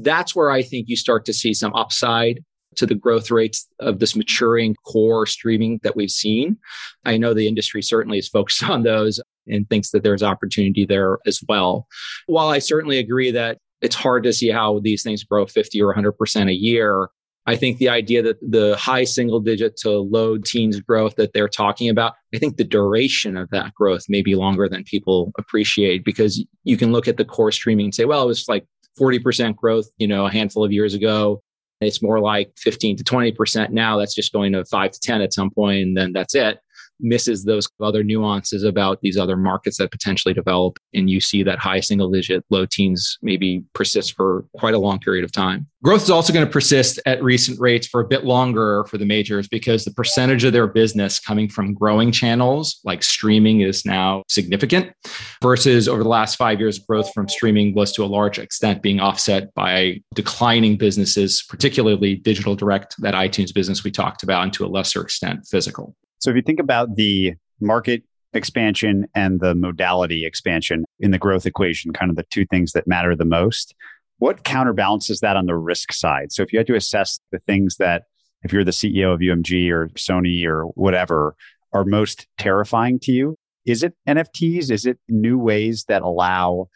[0.01, 2.43] that's where I think you start to see some upside
[2.77, 6.57] to the growth rates of this maturing core streaming that we've seen.
[7.05, 11.19] I know the industry certainly is focused on those and thinks that there's opportunity there
[11.25, 11.87] as well.
[12.25, 15.93] While I certainly agree that it's hard to see how these things grow 50 or
[15.93, 17.09] 100% a year.
[17.47, 21.47] I think the idea that the high single digit to low teens growth that they're
[21.47, 26.03] talking about, I think the duration of that growth may be longer than people appreciate
[26.03, 28.65] because you can look at the core streaming and say, well, it was like
[28.99, 31.43] 40% growth, you know, a handful of years ago.
[31.81, 33.97] It's more like 15 to 20% now.
[33.97, 36.57] That's just going to five to 10 at some point, and then that's it
[36.99, 40.77] misses those other nuances about these other markets that potentially develop.
[40.93, 44.99] And you see that high single digit, low teens maybe persist for quite a long
[44.99, 45.67] period of time.
[45.83, 49.05] Growth is also going to persist at recent rates for a bit longer for the
[49.05, 54.23] majors because the percentage of their business coming from growing channels like streaming is now
[54.27, 54.91] significant
[55.43, 58.99] versus over the last five years, growth from streaming was to a large extent being
[58.99, 64.65] offset by declining businesses, particularly digital direct, that iTunes business we talked about, and to
[64.65, 65.95] a lesser extent, physical.
[66.25, 68.01] So if you think about the market
[68.33, 72.87] expansion and the modality expansion in the growth equation, kind of the two things that
[72.87, 73.75] matter the most,
[74.17, 76.31] what counterbalances that on the risk side?
[76.31, 78.05] So if you had to assess the things that,
[78.41, 81.35] if you're the CEO of UMG or Sony or whatever,
[81.73, 84.71] are most terrifying to you, is it NFTs?
[84.71, 86.69] Is it new ways that allow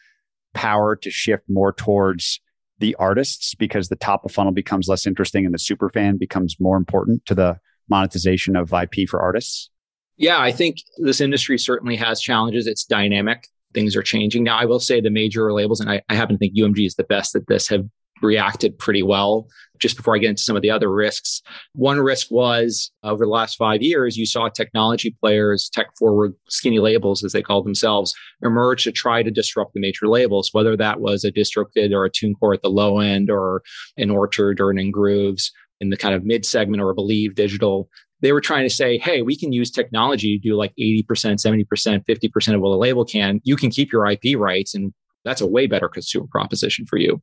[0.54, 2.40] power to shift more towards
[2.78, 6.54] the artists because the top of funnel becomes less interesting and the super fan becomes
[6.60, 7.58] more important to the
[7.90, 9.70] monetization of IP for artists?
[10.16, 12.66] Yeah, I think this industry certainly has challenges.
[12.66, 13.48] It's dynamic.
[13.72, 14.44] Things are changing.
[14.44, 16.94] Now, I will say the major labels, and I, I happen to think UMG is
[16.96, 17.86] the best at this, have
[18.22, 19.48] reacted pretty well.
[19.78, 21.40] Just before I get into some of the other risks,
[21.72, 26.80] one risk was over the last five years, you saw technology players, tech forward, skinny
[26.80, 31.00] labels, as they call themselves, emerge to try to disrupt the major labels, whether that
[31.00, 33.62] was a DistroKid or a TuneCore at the low end or
[33.96, 37.88] an Orchard or an Ingrooves in the kind of mid segment or believe digital
[38.20, 42.04] they were trying to say hey we can use technology to do like 80% 70%
[42.04, 43.40] 50% of what a label can.
[43.44, 44.92] You can keep your ip rights and
[45.24, 47.20] that's a way better consumer proposition for you.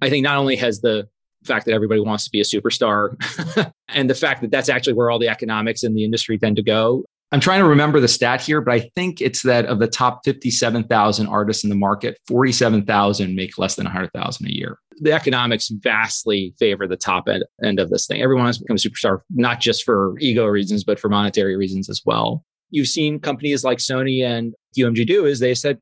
[0.00, 1.08] I think not only has the
[1.44, 3.14] fact that everybody wants to be a superstar
[3.88, 6.62] and the fact that that's actually where all the economics in the industry tend to
[6.62, 9.86] go I'm trying to remember the stat here, but I think it's that of the
[9.86, 14.78] top 57,000 artists in the market, 47,000 make less than 100,000 a year.
[15.00, 18.20] The economics vastly favor the top end, end of this thing.
[18.20, 22.02] Everyone has become a superstar, not just for ego reasons, but for monetary reasons as
[22.04, 22.44] well.
[22.70, 25.78] You've seen companies like Sony and UMG do is they said,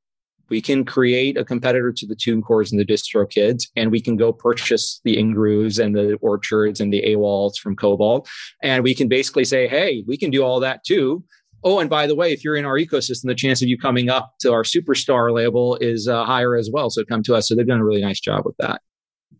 [0.50, 4.32] we can create a competitor to the TuneCores and the DistroKids, and we can go
[4.32, 8.28] purchase the Ingrooves and the Orchards and the AWALs from Kobalt.
[8.62, 11.24] And we can basically say, hey, we can do all that too
[11.64, 14.08] Oh, and by the way, if you're in our ecosystem, the chance of you coming
[14.08, 16.88] up to our superstar label is uh, higher as well.
[16.88, 17.48] So come to us.
[17.48, 18.80] So they've done a really nice job with that.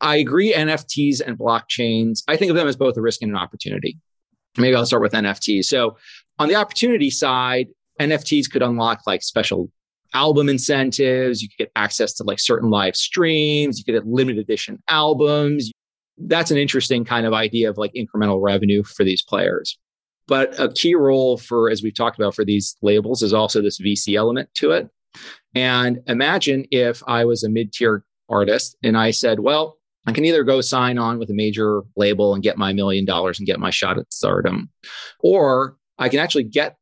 [0.00, 0.52] I agree.
[0.52, 3.98] NFTs and blockchains, I think of them as both a risk and an opportunity.
[4.56, 5.66] Maybe I'll start with NFTs.
[5.66, 5.96] So
[6.38, 7.68] on the opportunity side,
[8.00, 9.70] NFTs could unlock like special
[10.14, 11.42] album incentives.
[11.42, 13.78] You could get access to like certain live streams.
[13.78, 15.70] You could get limited edition albums.
[16.16, 19.78] That's an interesting kind of idea of like incremental revenue for these players.
[20.26, 23.80] But a key role for, as we've talked about for these labels, is also this
[23.80, 24.90] VC element to it.
[25.54, 30.24] And imagine if I was a mid tier artist and I said, well, I can
[30.24, 33.60] either go sign on with a major label and get my million dollars and get
[33.60, 34.70] my shot at stardom,
[35.20, 36.76] or I can actually get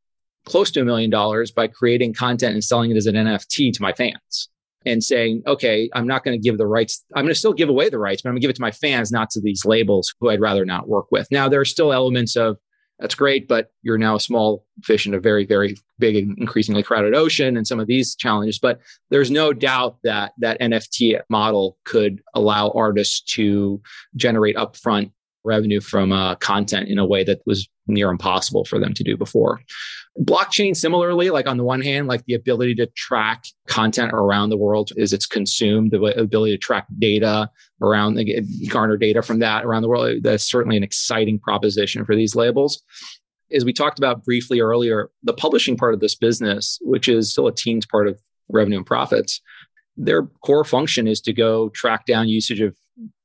[0.46, 3.82] close to a million dollars by creating content and selling it as an NFT to
[3.82, 4.48] my fans
[4.86, 7.04] and saying, okay, I'm not going to give the rights.
[7.14, 8.62] I'm going to still give away the rights, but I'm going to give it to
[8.62, 11.26] my fans, not to these labels who I'd rather not work with.
[11.30, 12.56] Now, there are still elements of
[12.98, 16.82] that's great, but you're now a small fish in a very, very big and increasingly
[16.82, 18.58] crowded ocean and some of these challenges.
[18.58, 18.80] But
[19.10, 23.82] there's no doubt that that NFT model could allow artists to
[24.14, 25.10] generate upfront
[25.46, 29.16] revenue from uh, content in a way that was near impossible for them to do
[29.16, 29.60] before.
[30.20, 34.56] Blockchain, similarly, like on the one hand, like the ability to track content around the
[34.56, 38.18] world as it's consumed, the ability to track data around,
[38.68, 40.22] garner data from that around the world.
[40.22, 42.82] That's certainly an exciting proposition for these labels.
[43.52, 47.46] As we talked about briefly earlier, the publishing part of this business, which is still
[47.46, 49.40] a teens part of revenue and profits,
[49.96, 52.74] their core function is to go track down usage of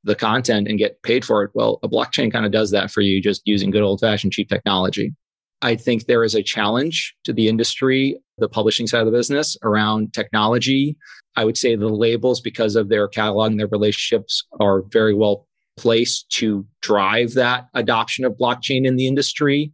[0.03, 1.51] the content and get paid for it.
[1.53, 4.49] Well, a blockchain kind of does that for you just using good old fashioned cheap
[4.49, 5.13] technology.
[5.61, 9.55] I think there is a challenge to the industry, the publishing side of the business
[9.63, 10.97] around technology.
[11.35, 15.47] I would say the labels, because of their catalog and their relationships, are very well
[15.77, 19.71] placed to drive that adoption of blockchain in the industry.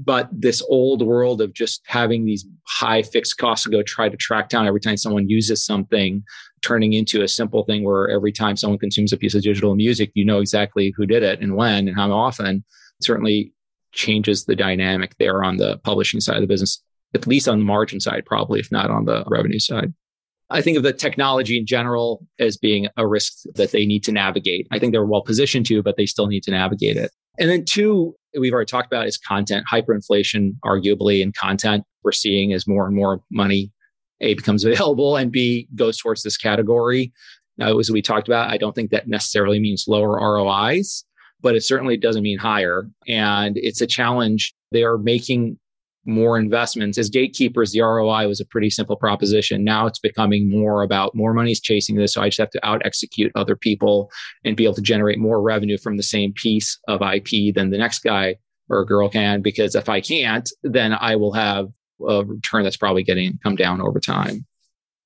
[0.00, 4.16] But this old world of just having these high fixed costs to go try to
[4.16, 6.22] track down every time someone uses something,
[6.62, 10.12] turning into a simple thing where every time someone consumes a piece of digital music,
[10.14, 12.64] you know exactly who did it and when and how often,
[13.02, 13.52] certainly
[13.92, 16.80] changes the dynamic there on the publishing side of the business,
[17.14, 19.92] at least on the margin side, probably, if not on the revenue side.
[20.50, 24.12] I think of the technology in general as being a risk that they need to
[24.12, 24.66] navigate.
[24.70, 27.10] I think they're well positioned to, but they still need to navigate it.
[27.38, 31.84] And then two, we've already talked about is content, hyperinflation, arguably in content.
[32.02, 33.72] We're seeing as more and more money
[34.20, 37.12] A becomes available and B goes towards this category.
[37.56, 41.04] Now, as we talked about, I don't think that necessarily means lower ROIs,
[41.40, 42.88] but it certainly doesn't mean higher.
[43.08, 44.54] And it's a challenge.
[44.70, 45.58] They are making
[46.08, 46.96] more investments.
[46.96, 49.62] As gatekeepers, the ROI was a pretty simple proposition.
[49.62, 52.14] Now it's becoming more about more money's chasing this.
[52.14, 54.10] So I just have to out execute other people
[54.44, 57.78] and be able to generate more revenue from the same piece of IP than the
[57.78, 58.36] next guy
[58.70, 59.42] or girl can.
[59.42, 61.68] Because if I can't, then I will have
[62.06, 64.46] a return that's probably getting come down over time.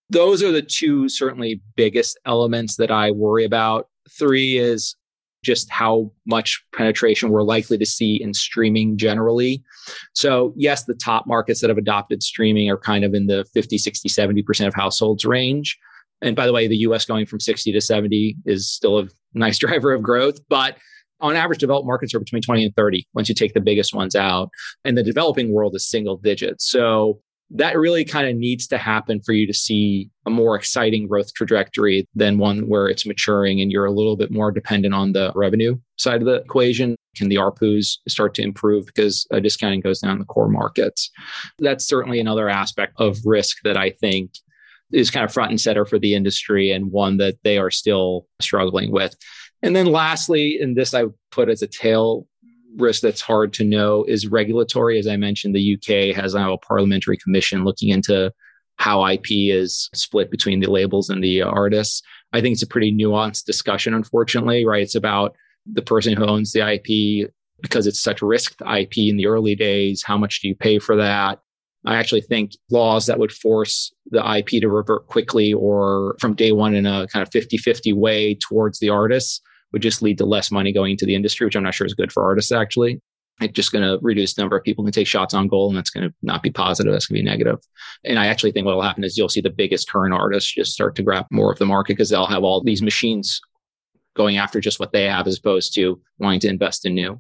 [0.09, 3.89] Those are the two certainly biggest elements that I worry about.
[4.11, 4.95] Three is
[5.43, 9.62] just how much penetration we're likely to see in streaming generally.
[10.14, 13.78] So, yes, the top markets that have adopted streaming are kind of in the 50,
[13.78, 15.78] 60, 70% of households range.
[16.20, 19.59] And by the way, the US going from 60 to 70 is still a nice
[19.61, 20.38] driver of growth.
[20.49, 20.76] But
[21.20, 24.14] on average, developed markets are between 20 and 30 once you take the biggest ones
[24.14, 24.51] out.
[24.84, 26.68] And the developing world is single digits.
[26.68, 27.20] So
[27.55, 31.35] that really kind of needs to happen for you to see a more exciting growth
[31.35, 35.33] trajectory than one where it's maturing and you're a little bit more dependent on the
[35.35, 36.97] revenue side of the equation.
[37.15, 41.11] Can the ARPUs start to improve because uh, discounting goes down in the core markets?
[41.59, 44.33] That's certainly another aspect of risk that I think
[44.91, 48.27] is kind of front and center for the industry and one that they are still
[48.41, 49.15] struggling with.
[49.63, 52.27] And then lastly, and this I put as a tail
[52.77, 54.99] risk that's hard to know is regulatory.
[54.99, 58.33] As I mentioned, the UK has now a parliamentary commission looking into
[58.77, 62.03] how IP is split between the labels and the artists.
[62.33, 64.83] I think it's a pretty nuanced discussion, unfortunately, right?
[64.83, 65.35] It's about
[65.70, 70.03] the person who owns the IP because it's such risked IP in the early days.
[70.03, 71.39] How much do you pay for that?
[71.85, 76.53] I actually think laws that would force the IP to revert quickly or from day
[76.53, 79.41] one in a kind of 50 50 way towards the artists
[79.73, 81.95] would just lead to less money going into the industry, which I'm not sure is
[81.95, 83.01] good for artists actually.
[83.41, 85.68] It's just going to reduce the number of people who can take shots on goal,
[85.68, 86.93] and that's going to not be positive.
[86.93, 87.59] That's going to be negative.
[88.05, 90.73] And I actually think what will happen is you'll see the biggest current artists just
[90.73, 93.41] start to grab more of the market because they'll have all these machines
[94.14, 97.18] going after just what they have as opposed to wanting to invest in new.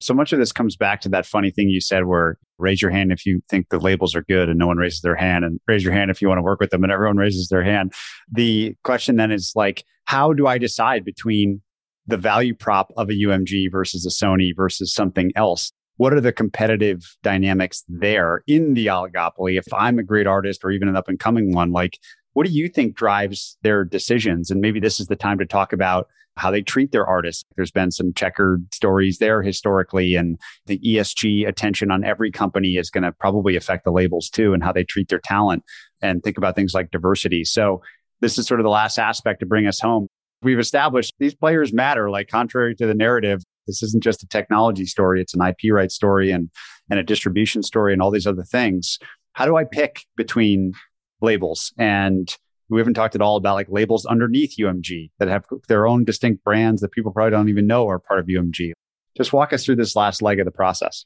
[0.00, 2.92] So much of this comes back to that funny thing you said where raise your
[2.92, 5.58] hand if you think the labels are good and no one raises their hand and
[5.66, 7.92] raise your hand if you want to work with them and everyone raises their hand.
[8.30, 11.62] The question then is like, how do I decide between
[12.08, 15.70] the value prop of a UMG versus a Sony versus something else.
[15.98, 19.58] What are the competitive dynamics there in the oligopoly?
[19.58, 21.98] If I'm a great artist or even an up and coming one, like
[22.32, 24.50] what do you think drives their decisions?
[24.50, 27.44] And maybe this is the time to talk about how they treat their artists.
[27.56, 32.90] There's been some checkered stories there historically, and the ESG attention on every company is
[32.90, 35.64] going to probably affect the labels too and how they treat their talent
[36.00, 37.44] and think about things like diversity.
[37.44, 37.82] So,
[38.20, 40.08] this is sort of the last aspect to bring us home
[40.42, 43.42] we've established these players matter, like contrary to the narrative.
[43.66, 46.50] This isn't just a technology story, it's an IP right story and,
[46.90, 48.98] and a distribution story and all these other things.
[49.32, 50.72] How do I pick between
[51.20, 51.72] labels?
[51.78, 52.34] And
[52.70, 56.44] we haven't talked at all about like labels underneath UMG that have their own distinct
[56.44, 58.72] brands that people probably don't even know are part of UMG.
[59.16, 61.04] Just walk us through this last leg of the process.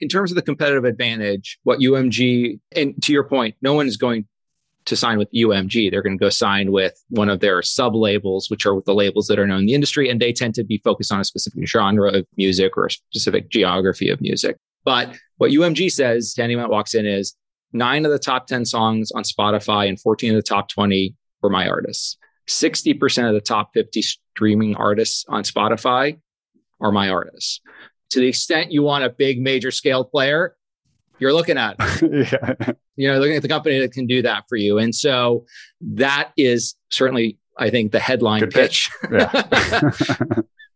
[0.00, 3.96] In terms of the competitive advantage, what UMG, and to your point, no one is
[3.96, 4.26] going
[4.86, 5.90] to sign with UMG.
[5.90, 9.26] They're going to go sign with one of their sub labels, which are the labels
[9.26, 11.66] that are known in the industry, and they tend to be focused on a specific
[11.66, 14.56] genre of music or a specific geography of music.
[14.84, 17.34] But what UMG says to anyone that walks in is
[17.72, 21.50] nine of the top 10 songs on Spotify and 14 of the top 20 were
[21.50, 22.16] my artists.
[22.48, 26.18] 60% of the top 50 streaming artists on Spotify
[26.80, 27.60] are my artists.
[28.10, 30.56] To the extent you want a big major scale player,
[31.18, 31.76] you're looking at.
[32.02, 32.72] yeah.
[32.96, 34.78] You know, looking at the company that can do that for you.
[34.78, 35.44] And so
[35.80, 38.90] that is certainly, I think, the headline Good pitch.
[39.10, 40.10] pitch.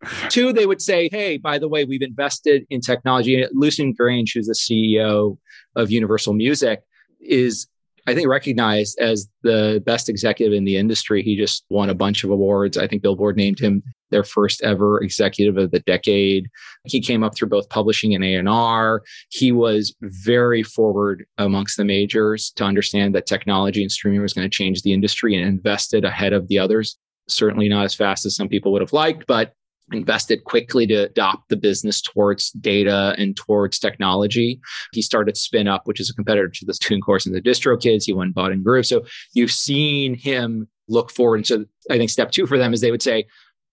[0.28, 3.44] Two, they would say, hey, by the way, we've invested in technology.
[3.52, 5.36] Lucian Grainge, who's the CEO
[5.77, 6.82] of Universal Music,
[7.20, 7.66] is
[8.06, 11.22] I think recognized as the best executive in the industry.
[11.22, 12.78] He just won a bunch of awards.
[12.78, 16.48] I think Billboard named him their first ever executive of the decade.
[16.85, 19.02] He came up through both publishing and A&R.
[19.31, 24.48] He was very forward amongst the majors to understand that technology and streaming was going
[24.48, 26.97] to change the industry and invested ahead of the others.
[27.28, 29.52] Certainly not as fast as some people would have liked, but
[29.92, 34.60] invested quickly to adopt the business towards data and towards technology.
[34.92, 38.04] He started Spinnup, which is a competitor to the TuneCore and the DistroKids.
[38.04, 38.82] He went bought and grew.
[38.82, 39.04] So
[39.34, 41.36] you've seen him look forward.
[41.36, 43.26] And so I think step two for them is they would say,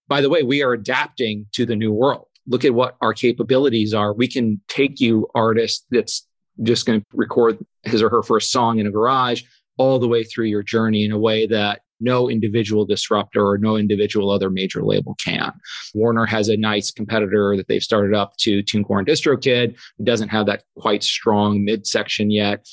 [0.08, 2.28] by the way, we are adapting to the new world.
[2.48, 4.14] Look at what our capabilities are.
[4.14, 6.26] We can take you artist that's
[6.64, 9.44] just going to record his or her first song in a garage.
[9.78, 13.76] all the way through your journey in a way that no individual disruptor or no
[13.78, 15.52] individual other major label can.
[15.94, 19.76] Warner has a nice competitor that they've started up to TuneCore and DistroKid.
[20.00, 22.68] It doesn't have that quite strong midsection yet.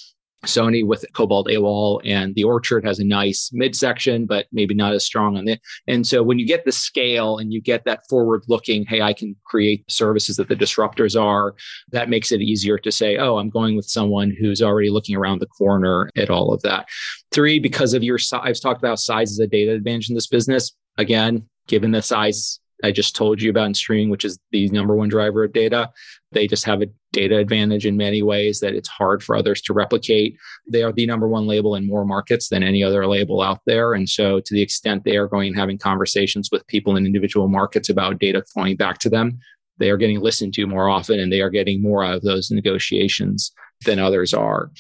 [0.44, 5.04] Sony with Kobalt AWAL and the Orchard has a nice midsection, but maybe not as
[5.04, 5.60] strong on it.
[5.86, 9.12] And so when you get the scale and you get that forward looking, hey, I
[9.12, 11.54] can create services that the disruptors are,
[11.90, 15.40] that makes it easier to say, oh, I'm going with someone who's already looking around
[15.40, 16.86] the corner at all of that.
[17.30, 20.26] Three, because of your size, I've talked about size as a data advantage in this
[20.26, 20.72] business.
[20.96, 24.94] Again, given the size I just told you about in streaming, which is the number
[24.94, 25.90] one driver of data.
[26.32, 29.73] They just have a data advantage in many ways that it's hard for others to
[29.73, 30.36] replicate.
[30.69, 33.94] They are the number one label in more markets than any other label out there.
[33.94, 37.48] And so, to the extent they are going and having conversations with people in individual
[37.48, 39.39] markets about data flowing back to them,
[39.78, 42.51] they are getting listened to more often and they are getting more out of those
[42.51, 43.52] negotiations
[43.86, 44.70] than others are.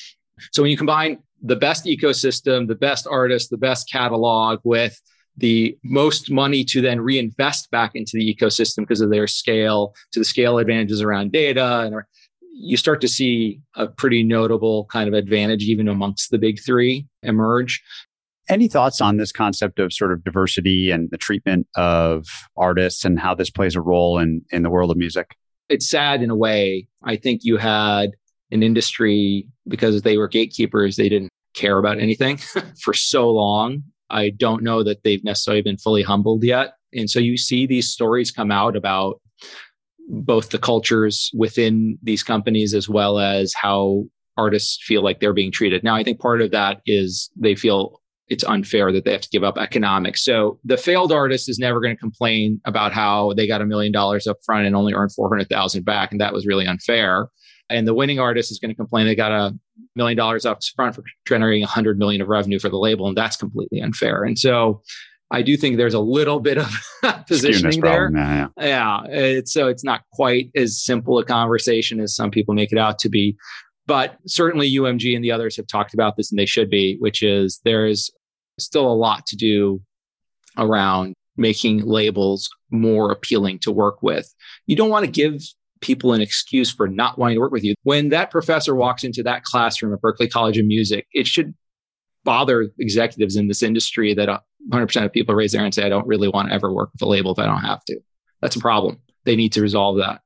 [0.52, 5.00] So, when you combine the best ecosystem, the best artist, the best catalog with
[5.36, 10.20] the most money to then reinvest back into the ecosystem because of their scale, to
[10.20, 11.80] the scale advantages around data.
[11.80, 11.94] And
[12.52, 17.06] you start to see a pretty notable kind of advantage even amongst the big three
[17.22, 17.82] emerge.
[18.48, 23.18] Any thoughts on this concept of sort of diversity and the treatment of artists and
[23.18, 25.34] how this plays a role in, in the world of music?
[25.68, 26.86] It's sad in a way.
[27.02, 28.10] I think you had
[28.50, 32.36] an industry because they were gatekeepers, they didn't care about anything
[32.82, 33.82] for so long
[34.14, 36.74] I don't know that they've necessarily been fully humbled yet.
[36.92, 39.20] And so you see these stories come out about
[40.08, 44.04] both the cultures within these companies as well as how
[44.36, 45.82] artists feel like they're being treated.
[45.82, 49.28] Now, I think part of that is they feel it's unfair that they have to
[49.30, 50.24] give up economics.
[50.24, 53.92] So the failed artist is never going to complain about how they got a million
[53.92, 56.10] dollars up front and only earned 400,000 back.
[56.10, 57.28] And that was really unfair.
[57.70, 59.56] And the winning artist is going to complain they got a
[59.96, 63.08] million dollars up front for generating 100 million of revenue for the label.
[63.08, 64.24] And that's completely unfair.
[64.24, 64.82] And so
[65.30, 66.70] I do think there's a little bit of
[67.26, 68.10] positioning there.
[68.14, 68.64] Yeah, yeah.
[68.64, 72.78] yeah it's, so it's not quite as simple a conversation as some people make it
[72.78, 73.36] out to be.
[73.86, 77.22] But certainly UMG and the others have talked about this, and they should be, which
[77.22, 78.10] is there is
[78.58, 79.82] still a lot to do
[80.56, 84.32] around making labels more appealing to work with.
[84.66, 85.42] You don't want to give
[85.84, 87.74] people an excuse for not wanting to work with you.
[87.82, 91.54] When that professor walks into that classroom at Berklee College of Music, it should
[92.24, 94.40] bother executives in this industry that uh,
[94.70, 96.90] 100% of people raise their hand and say, I don't really want to ever work
[96.92, 98.00] with a label if I don't have to.
[98.40, 98.98] That's a problem.
[99.24, 100.22] They need to resolve that.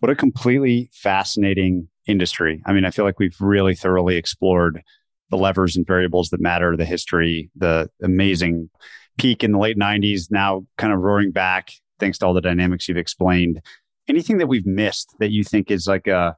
[0.00, 2.60] What a completely fascinating industry.
[2.66, 4.82] I mean, I feel like we've really thoroughly explored
[5.30, 8.70] the levers and variables that matter, the history, the amazing
[9.16, 12.88] peak in the late 90s, now kind of roaring back thanks to all the dynamics
[12.88, 13.60] you've explained
[14.08, 16.36] anything that we've missed that you think is like a,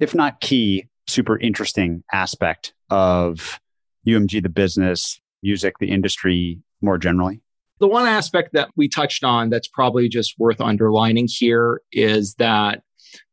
[0.00, 3.60] if not key, super interesting aspect of
[4.06, 7.40] UMG, the business, music, the industry more generally?
[7.80, 12.82] The one aspect that we touched on that's probably just worth underlining here is that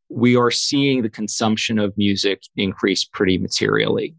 [0.08, 4.14] we are seeing the consumption of music increase pretty materially.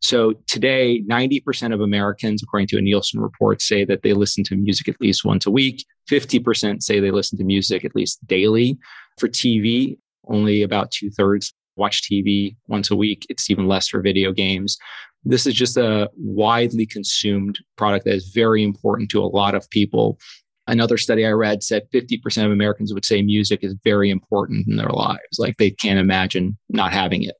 [0.00, 4.56] So today, 90% of Americans, according to a Nielsen report, say that they listen to
[4.56, 5.84] music at least once a week.
[6.10, 8.78] 50% say they listen to music at least daily.
[9.18, 9.96] For TV,
[10.28, 13.26] only about two thirds watch TV once a week.
[13.28, 14.78] It's even less for video games.
[15.24, 19.68] This is just a widely consumed product that is very important to a lot of
[19.70, 20.18] people.
[20.66, 24.76] Another study I read said 50% of Americans would say music is very important in
[24.76, 25.38] their lives.
[25.38, 27.34] Like they can't imagine not having it.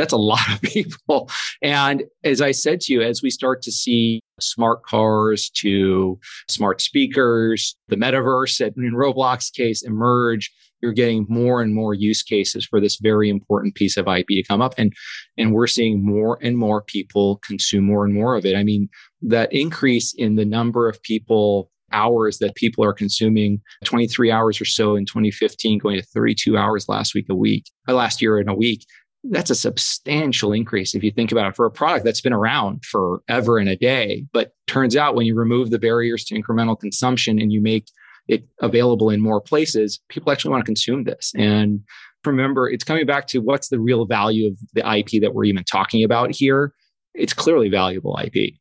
[0.00, 1.28] That's a lot of people.
[1.60, 6.18] And as I said to you, as we start to see smart cars to
[6.48, 10.50] smart speakers, the metaverse in Roblox case emerge,
[10.80, 14.42] you're getting more and more use cases for this very important piece of IP to
[14.42, 14.72] come up.
[14.78, 14.94] And,
[15.36, 18.56] and we're seeing more and more people consume more and more of it.
[18.56, 18.88] I mean,
[19.20, 24.64] that increase in the number of people hours that people are consuming 23 hours or
[24.64, 28.48] so in 2015 going to 32 hours last week a week uh, last year in
[28.48, 28.84] a week
[29.24, 32.82] that's a substantial increase if you think about it for a product that's been around
[32.84, 37.38] forever and a day but turns out when you remove the barriers to incremental consumption
[37.38, 37.84] and you make
[38.30, 41.32] it available in more places, people actually want to consume this.
[41.36, 41.80] And
[42.24, 45.64] remember, it's coming back to what's the real value of the IP that we're even
[45.64, 46.72] talking about here.
[47.14, 48.54] It's clearly valuable IP.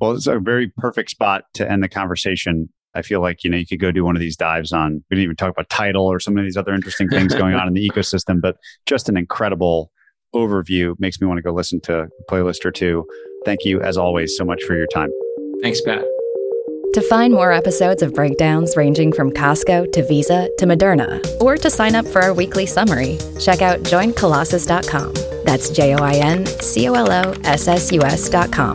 [0.00, 2.68] Well, it's a very perfect spot to end the conversation.
[2.94, 5.14] I feel like, you know, you could go do one of these dives on, we
[5.14, 7.74] didn't even talk about Tidal or some of these other interesting things going on in
[7.74, 8.56] the ecosystem, but
[8.86, 9.92] just an incredible
[10.34, 13.06] overview makes me want to go listen to a playlist or two.
[13.44, 15.10] Thank you, as always, so much for your time.
[15.62, 16.04] Thanks, Pat.
[16.94, 21.70] To find more episodes of breakdowns ranging from Costco to Visa to Moderna, or to
[21.70, 25.14] sign up for our weekly summary, check out joincolossus.com.
[25.44, 28.74] That's J O I N C O L O S S U S.com.